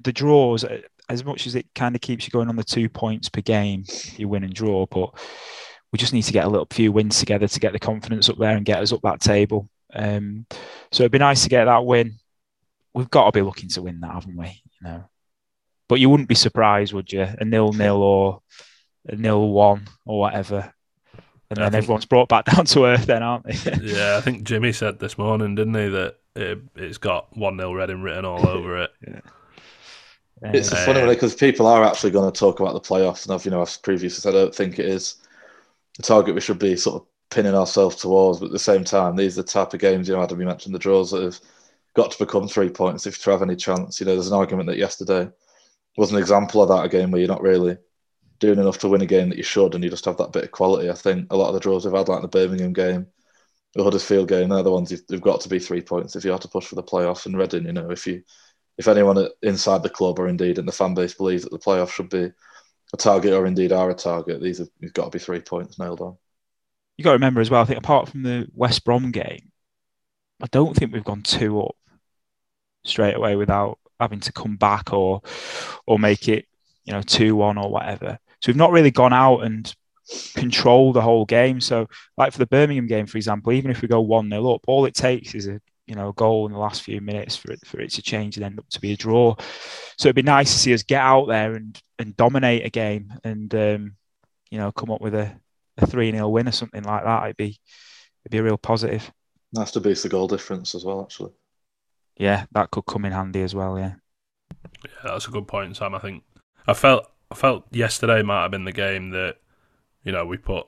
[0.00, 2.88] the draws, uh, as much as it kind of keeps you going on the two
[2.88, 3.84] points per game,
[4.16, 5.10] you win and draw, but
[5.92, 8.38] we just need to get a little few wins together to get the confidence up
[8.38, 9.70] there and get us up that table.
[9.94, 10.46] Um,
[10.92, 12.14] so it'd be nice to get that win.
[12.94, 14.46] We've got to be looking to win that, haven't we?
[14.48, 15.04] You know,
[15.88, 17.22] but you wouldn't be surprised, would you?
[17.22, 18.40] A nil nil or
[19.08, 20.72] a nil one or whatever,
[21.50, 23.06] and then think- everyone's brought back down to earth.
[23.06, 23.52] Then, aren't they?
[23.82, 27.72] Yeah, I think Jimmy said this morning, didn't he, that it, it's got 1 0
[27.72, 28.90] Reading written all over it.
[29.06, 29.20] yeah.
[30.52, 33.24] It's a Uh, funny one because people are actually going to talk about the playoffs,
[33.24, 35.16] and I've you know I've previously said I don't think it is
[35.96, 38.40] the target we should be sort of pinning ourselves towards.
[38.40, 40.46] But at the same time, these are the type of games you know Adam you
[40.46, 41.40] mentioned the draws that have
[41.94, 44.00] got to become three points if you have any chance.
[44.00, 45.30] You know, there's an argument that yesterday
[45.96, 47.76] was an example of that a game where you're not really
[48.40, 50.44] doing enough to win a game that you should, and you just have that bit
[50.44, 50.90] of quality.
[50.90, 53.06] I think a lot of the draws we've had, like the Birmingham game,
[53.74, 56.32] the Huddersfield game, they're the ones you've, they've got to be three points if you
[56.32, 57.26] are to push for the playoff.
[57.26, 58.22] And Reading, you know, if you
[58.76, 61.90] if anyone inside the club or indeed in the fan base believes that the playoff
[61.90, 62.32] should be
[62.92, 66.00] a target or indeed are a target, these have got to be three points nailed
[66.00, 66.16] on.
[66.96, 67.62] You got to remember as well.
[67.62, 69.50] I think apart from the West Brom game,
[70.42, 71.76] I don't think we've gone two up
[72.84, 75.22] straight away without having to come back or
[75.86, 76.46] or make it
[76.84, 78.18] you know two one or whatever.
[78.40, 79.72] So we've not really gone out and
[80.34, 81.60] controlled the whole game.
[81.60, 84.60] So like for the Birmingham game, for example, even if we go one 0 up,
[84.66, 87.60] all it takes is a you know goal in the last few minutes for it
[87.66, 89.34] for it to change and end up to be a draw.
[89.98, 93.12] So it'd be nice to see us get out there and and dominate a game
[93.24, 93.96] and um,
[94.50, 95.34] you know come up with a
[95.78, 97.58] a 3 0 win or something like that, it'd be
[98.24, 99.10] it'd be a real positive.
[99.52, 101.32] Nice to boost the goal difference as well, actually.
[102.16, 103.78] Yeah, that could come in handy as well.
[103.78, 103.94] Yeah.
[104.84, 105.94] Yeah, that's a good point, Sam.
[105.94, 106.22] I think
[106.66, 109.36] I felt I felt yesterday might have been the game that
[110.02, 110.66] you know we put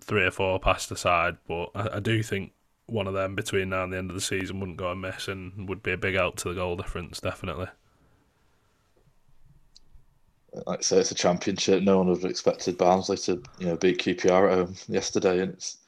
[0.00, 2.52] three or four past the side, but I, I do think
[2.86, 5.68] one of them between now and the end of the season wouldn't go amiss and
[5.68, 7.68] would be a big help to the goal difference, definitely.
[10.66, 11.82] Like I say, it's a championship.
[11.82, 15.52] No one would have expected Barnsley to, you know, beat QPR at home yesterday, and
[15.52, 15.78] it's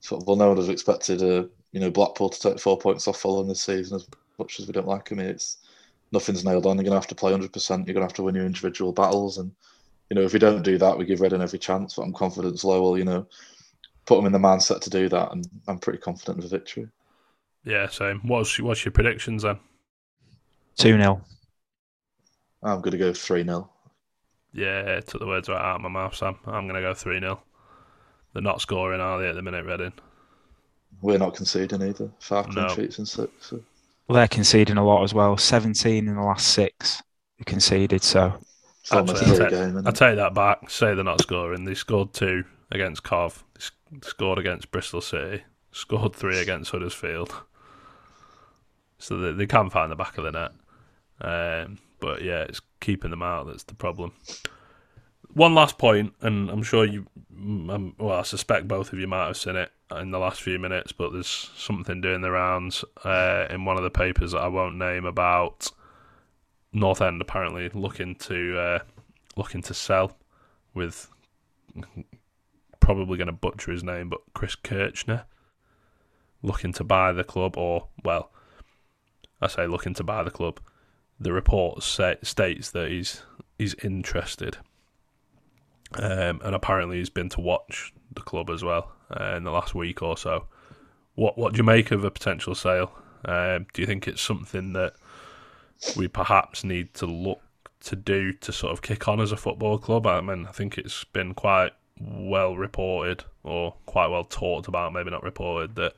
[0.00, 2.78] sort of well, no one would have expected, uh, you know, Blackpool to take four
[2.78, 3.96] points off Fulham this season.
[3.96, 4.08] As
[4.38, 5.58] much as we don't like them, it's
[6.12, 6.76] nothing's nailed on.
[6.76, 7.52] You're gonna have to play 100.
[7.52, 9.52] percent You're gonna have to win your individual battles, and
[10.08, 11.94] you know, if we don't do that, we give Reading every chance.
[11.94, 13.26] But I'm confident Lowe will, you know,
[14.06, 16.88] put them in the mindset to do that, and I'm pretty confident of a victory.
[17.64, 18.20] Yeah, same.
[18.24, 19.58] What's what's your predictions then?
[20.76, 21.22] 2 0.
[22.62, 23.70] I'm gonna go three 0
[24.54, 26.36] Yeah, took the words right out of my mouth, Sam.
[26.46, 27.42] I'm gonna go three 0
[28.32, 29.92] They're not scoring, are they, at the minute, Reading?
[31.02, 32.10] We're not conceding either.
[32.20, 32.74] Five clean No.
[32.74, 33.30] sheets and six.
[33.40, 33.60] So.
[34.06, 35.36] Well, they're conceding a lot as well.
[35.36, 37.02] 17 in the last six
[37.38, 38.02] we conceded.
[38.02, 38.34] So
[38.80, 39.86] It's almost Actually, every I'll take- game.
[39.86, 39.94] I it?
[39.96, 40.70] take that back.
[40.70, 41.64] Say they're not scoring.
[41.64, 43.42] They scored two against Cov.
[43.58, 45.42] They scored against Bristol City.
[45.72, 47.34] Scored three against Huddersfield.
[48.98, 50.52] So they, they can find the back of the net.
[51.20, 54.12] Um, but yeah, it's keeping them out that's the problem.
[55.32, 59.08] One last point, and I'm sure you, mm, um, well, I suspect both of you
[59.08, 62.84] might have seen it in the last few minutes, but there's something doing the rounds
[63.04, 65.70] uh, in one of the papers that I won't name about
[66.72, 68.78] North End apparently looking to uh,
[69.36, 70.16] looking to sell
[70.74, 71.08] with
[72.80, 75.24] probably going to butcher his name, but Chris Kirchner
[76.42, 78.30] looking to buy the club, or well,
[79.40, 80.60] I say looking to buy the club.
[81.20, 83.22] The report say, states that he's
[83.58, 84.58] he's interested,
[85.94, 89.74] um, and apparently he's been to watch the club as well uh, in the last
[89.74, 90.46] week or so.
[91.14, 92.92] What what do you make of a potential sale?
[93.24, 94.94] Um, do you think it's something that
[95.96, 97.40] we perhaps need to look
[97.80, 100.06] to do to sort of kick on as a football club?
[100.06, 105.10] I mean, I think it's been quite well reported or quite well talked about, maybe
[105.10, 105.94] not reported, that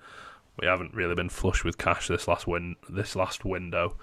[0.61, 3.97] we haven't really been flush with cash this last win this last window,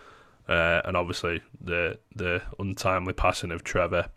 [0.48, 4.10] uh, and obviously the the untimely passing of Trevor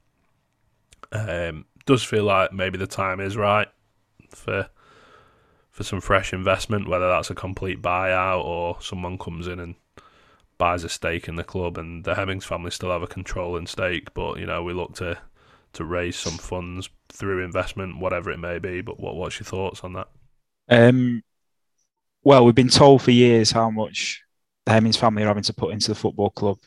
[1.12, 3.68] um, does feel like maybe the time is right
[4.30, 4.68] for
[5.70, 9.74] for some fresh investment, whether that's a complete buyout or someone comes in and
[10.56, 14.14] buys a stake in the club, and the Hemmings family still have a controlling stake.
[14.14, 15.18] But you know, we look to
[15.74, 18.80] to raise some funds through investment, whatever it may be.
[18.80, 20.08] But what what's your thoughts on that?
[20.68, 21.22] Um,
[22.24, 24.22] well, we've been told for years how much
[24.66, 26.58] the Hemmings family are having to put into the football club.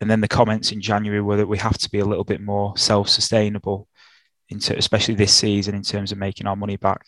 [0.00, 2.40] And then the comments in January were that we have to be a little bit
[2.40, 3.88] more self-sustainable,
[4.50, 7.06] especially this season in terms of making our money back.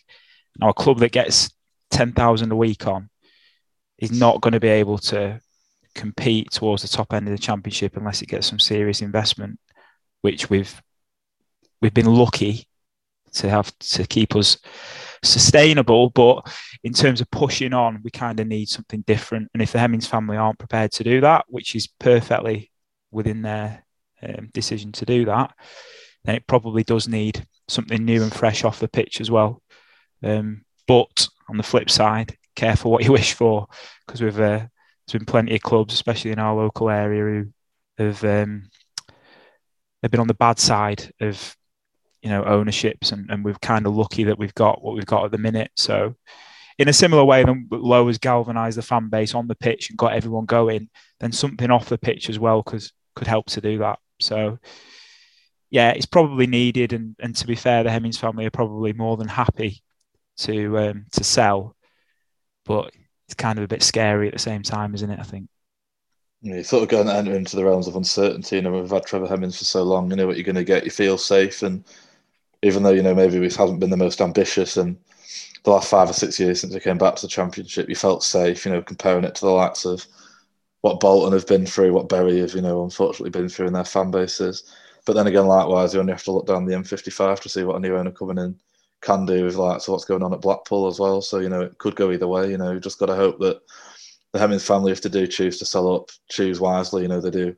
[0.57, 1.51] Now, a club that gets
[1.91, 3.09] ten thousand a week on
[3.97, 5.39] is not going to be able to
[5.93, 9.59] compete towards the top end of the championship unless it gets some serious investment,
[10.21, 10.81] which we've
[11.81, 12.67] we've been lucky
[13.33, 14.57] to have to keep us
[15.25, 16.09] sustainable.
[16.09, 16.51] But
[16.83, 19.49] in terms of pushing on, we kind of need something different.
[19.53, 22.71] And if the Hemmings family aren't prepared to do that, which is perfectly
[23.11, 23.83] within their
[24.23, 25.53] um, decision to do that,
[26.23, 29.61] then it probably does need something new and fresh off the pitch as well.
[30.23, 33.67] Um, but on the flip side, careful what you wish for,
[34.05, 34.65] because we've uh,
[35.07, 37.45] there's been plenty of clubs, especially in our local area,
[37.97, 38.69] who have um,
[40.01, 41.55] they've been on the bad side of
[42.25, 45.25] you know ownerships, and, and we're kind of lucky that we've got what we've got
[45.25, 45.69] at the minute.
[45.77, 46.15] So,
[46.79, 49.97] in a similar way, then Lowe has galvanised the fan base on the pitch and
[49.97, 50.89] got everyone going.
[51.19, 53.99] Then something off the pitch as well, because could help to do that.
[54.19, 54.57] So,
[55.69, 56.93] yeah, it's probably needed.
[56.93, 59.83] And and to be fair, the Hemmings family are probably more than happy
[60.37, 61.75] to um, to sell,
[62.65, 62.91] but
[63.27, 65.19] it's kind of a bit scary at the same time, isn't it?
[65.19, 65.47] I think.
[66.41, 68.55] You sort of going to enter into the realms of uncertainty.
[68.55, 70.09] You know, we've had Trevor Hemmings for so long.
[70.09, 70.85] You know what you're going to get.
[70.85, 71.83] You feel safe, and
[72.65, 74.97] even though you know maybe we haven't been the most ambitious, and
[75.63, 78.23] the last five or six years since we came back to the championship, you felt
[78.23, 78.65] safe.
[78.65, 80.05] You know, comparing it to the likes of
[80.81, 83.83] what Bolton have been through, what Bury have, you know, unfortunately been through in their
[83.83, 84.75] fan bases.
[85.05, 87.75] But then again, likewise, you only have to look down the M55 to see what
[87.75, 88.59] a new owner coming in
[89.01, 91.21] can do with like so what's going on at Blackpool as well.
[91.21, 92.49] So you know it could go either way.
[92.49, 93.61] You know, you just got to hope that
[94.33, 97.03] the Hemmings family, if they do choose to sell up, choose wisely.
[97.03, 97.55] You know, they do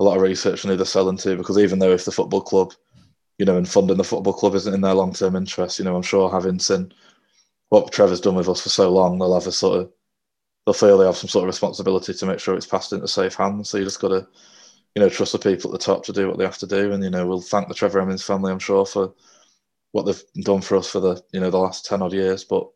[0.00, 2.40] a lot of research on who they're selling to because even though if the football
[2.40, 2.72] club,
[3.38, 5.96] you know, and funding the football club isn't in their long term interest, you know,
[5.96, 6.92] I'm sure having seen
[7.68, 9.92] what Trevor's done with us for so long, they'll have a sort of
[10.66, 13.34] they'll feel they have some sort of responsibility to make sure it's passed into safe
[13.34, 13.68] hands.
[13.68, 14.26] So you just got to,
[14.94, 16.92] you know, trust the people at the top to do what they have to do.
[16.92, 19.14] And you know, we'll thank the Trevor Hemmings family, I'm sure, for
[19.92, 22.44] what they've done for us for the you know the last ten odd years.
[22.44, 22.68] But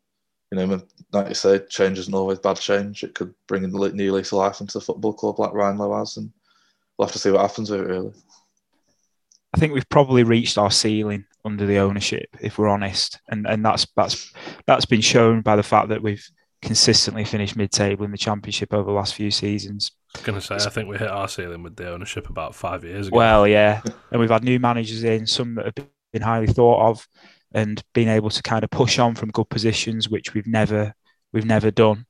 [0.51, 0.81] you know,
[1.13, 3.05] like you say, change isn't always bad change.
[3.05, 5.99] It could bring a new lease of life into the football club like Ryan Lowe
[5.99, 6.33] has, and
[6.97, 7.87] we'll have to see what happens with it.
[7.89, 8.13] Really,
[9.55, 13.65] I think we've probably reached our ceiling under the ownership, if we're honest, and and
[13.65, 14.33] that's that's
[14.67, 16.27] that's been shown by the fact that we've
[16.61, 19.93] consistently finished mid-table in the championship over the last few seasons.
[20.15, 22.55] I was going to say, I think we hit our ceiling with the ownership about
[22.55, 23.17] five years ago.
[23.17, 23.81] Well, yeah,
[24.11, 27.09] and we've had new managers in, some that have been been highly thought of
[27.53, 30.95] and being able to kind of push on from good positions, which we've never
[31.33, 32.07] we've never done.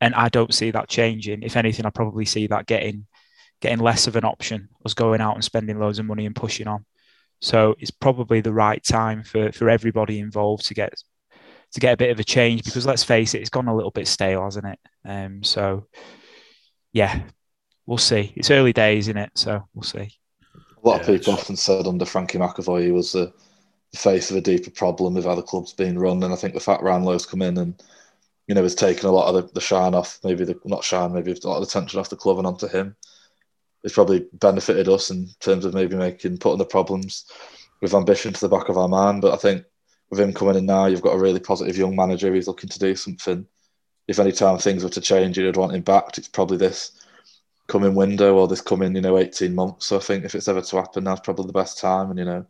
[0.00, 1.42] And I don't see that changing.
[1.42, 3.06] If anything, I probably see that getting
[3.60, 6.68] getting less of an option, us going out and spending loads of money and pushing
[6.68, 6.84] on.
[7.40, 10.94] So it's probably the right time for for everybody involved to get
[11.72, 13.90] to get a bit of a change because let's face it, it's gone a little
[13.90, 14.78] bit stale, hasn't it?
[15.04, 15.86] Um, so
[16.92, 17.20] yeah,
[17.84, 18.32] we'll see.
[18.36, 19.30] It's early days, in it?
[19.34, 20.10] So we'll see.
[20.82, 23.32] A lot yeah, of people often said under Frankie McAvoy he was the
[23.94, 26.60] face of a deeper problem with how the club's being run, and I think the
[26.60, 27.82] fact Ryan Lowe's come in and
[28.46, 31.12] you know has taken a lot of the, the shine off, maybe the not shine,
[31.12, 32.96] maybe a lot of the tension off the club and onto him.
[33.86, 37.24] It's probably benefited us in terms of maybe making putting the problems
[37.80, 39.22] with ambition to the back of our mind.
[39.22, 39.64] But I think
[40.10, 42.34] with him coming in now, you've got a really positive young manager.
[42.34, 43.46] He's looking to do something.
[44.08, 46.18] If any time things were to change, you'd want him back.
[46.18, 47.00] It's probably this
[47.68, 49.86] coming window or this coming, you know, 18 months.
[49.86, 52.10] So I think if it's ever to happen, now's probably the best time.
[52.10, 52.44] And, you know,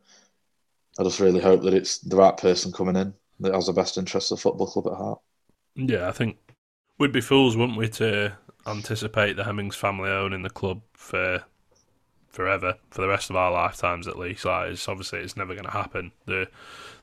[0.99, 3.99] I just really hope that it's the right person coming in that has the best
[3.99, 5.21] interests of the football club at heart.
[5.75, 6.39] Yeah, I think
[6.99, 8.33] we'd be fools, wouldn't we, to
[8.67, 11.45] anticipate the Hemmings family owning the club for
[12.29, 14.45] forever, for the rest of our lifetimes at least.
[14.45, 16.13] Like, it's, obviously, it's never going to happen.
[16.27, 16.49] The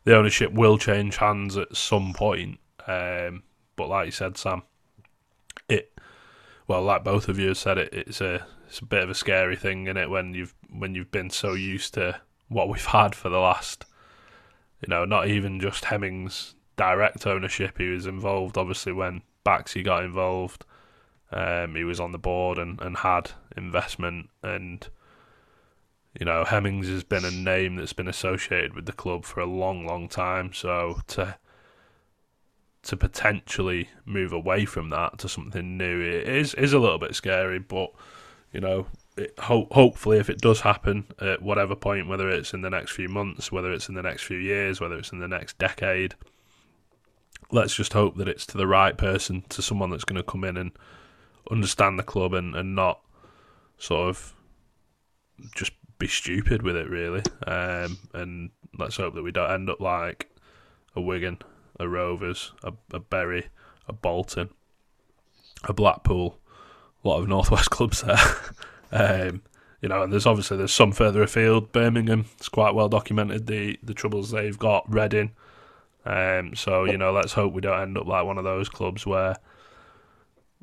[0.03, 2.59] the ownership will change hands at some point.
[2.87, 3.43] Um,
[3.75, 4.63] but like you said, Sam,
[5.69, 5.93] it
[6.67, 9.15] well, like both of you have said, it it's a it's a bit of a
[9.15, 13.15] scary thing, in it, when you've when you've been so used to what we've had
[13.15, 13.85] for the last,
[14.81, 17.77] you know, not even just Hemmings direct ownership.
[17.77, 20.65] He was involved, obviously, when Baxi got involved.
[21.33, 24.87] Um, he was on the board and, and had investment, and
[26.19, 29.45] you know, Hemmings has been a name that's been associated with the club for a
[29.45, 30.53] long, long time.
[30.53, 31.37] So to
[32.83, 37.15] to potentially move away from that to something new it is is a little bit
[37.15, 37.57] scary.
[37.57, 37.91] But
[38.51, 42.61] you know, it, ho- hopefully, if it does happen at whatever point, whether it's in
[42.61, 45.27] the next few months, whether it's in the next few years, whether it's in the
[45.27, 46.13] next decade,
[47.51, 50.43] let's just hope that it's to the right person, to someone that's going to come
[50.43, 50.71] in and
[51.51, 53.01] understand the club and, and not
[53.77, 54.33] sort of
[55.55, 57.23] just be stupid with it, really.
[57.45, 60.29] Um, and let's hope that we don't end up like
[60.95, 61.39] a Wigan
[61.79, 63.47] a Rovers, a, a Bury,
[63.87, 64.49] a Bolton,
[65.63, 66.39] a Blackpool,
[67.03, 68.17] a lot of northwest clubs there.
[68.91, 69.41] um,
[69.81, 71.71] you know, and there's obviously there's some further afield.
[71.71, 74.91] Birmingham, it's quite well documented the the troubles they've got.
[74.91, 75.31] Reading,
[76.05, 79.05] um, so you know, let's hope we don't end up like one of those clubs
[79.05, 79.35] where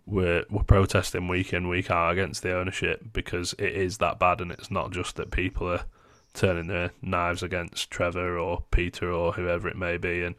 [0.06, 4.40] we're we're protesting week in week out against the ownership because it is that bad,
[4.40, 5.84] and it's not just that people are
[6.32, 10.34] turning their knives against Trevor or Peter or whoever it may be, and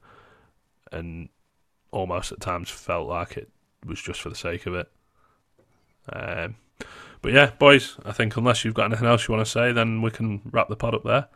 [0.91, 1.29] and
[1.91, 3.49] almost at times felt like it
[3.85, 4.91] was just for the sake of it.
[6.11, 6.55] Um,
[7.21, 10.01] but yeah, boys, I think unless you've got anything else you want to say, then
[10.01, 11.27] we can wrap the pod up there.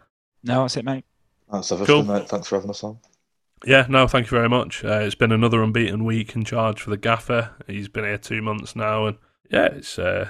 [0.44, 1.06] No, that's it, mate.
[1.52, 2.04] That's everything, Cool.
[2.04, 2.28] mate.
[2.28, 2.98] Thanks for having us on.
[3.66, 4.84] Yeah, no, thank you very much.
[4.84, 7.52] Uh, it's been another unbeaten week in charge for the gaffer.
[7.66, 9.18] He's been here two months now, and
[9.50, 10.30] yeah, it's uh,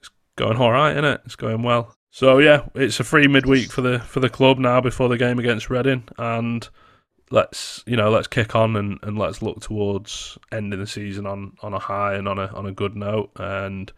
[0.00, 1.20] it's going all right, isn't it?
[1.26, 1.94] It's going well.
[2.10, 5.38] So yeah, it's a free midweek for the for the club now before the game
[5.38, 6.66] against Reading, and
[7.30, 11.56] let's you know let's kick on and, and let's look towards ending the season on,
[11.60, 13.32] on a high and on a on a good note.
[13.36, 13.92] And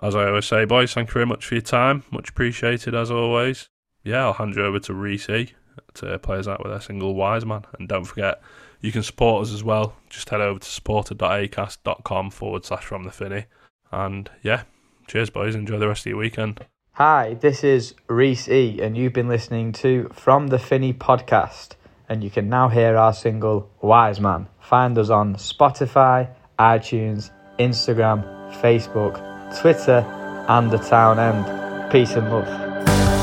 [0.00, 3.10] as I always say, boys, thank you very much for your time, much appreciated as
[3.10, 3.70] always.
[4.04, 5.56] Yeah, I'll hand you over to Riis
[5.96, 7.64] to play us out with a single wise man.
[7.78, 8.40] And don't forget,
[8.80, 9.96] you can support us as well.
[10.08, 13.46] Just head over to supporter.acast.com forward slash from the finney.
[13.90, 14.62] And yeah,
[15.06, 15.54] cheers, boys.
[15.54, 16.64] Enjoy the rest of your weekend.
[16.92, 21.72] Hi, this is Riis E, and you've been listening to From the Finney podcast.
[22.08, 24.46] And you can now hear our single Wise Man.
[24.60, 28.24] Find us on Spotify, iTunes, Instagram,
[28.60, 30.06] Facebook, Twitter,
[30.48, 31.90] and the Town End.
[31.90, 33.15] Peace and love.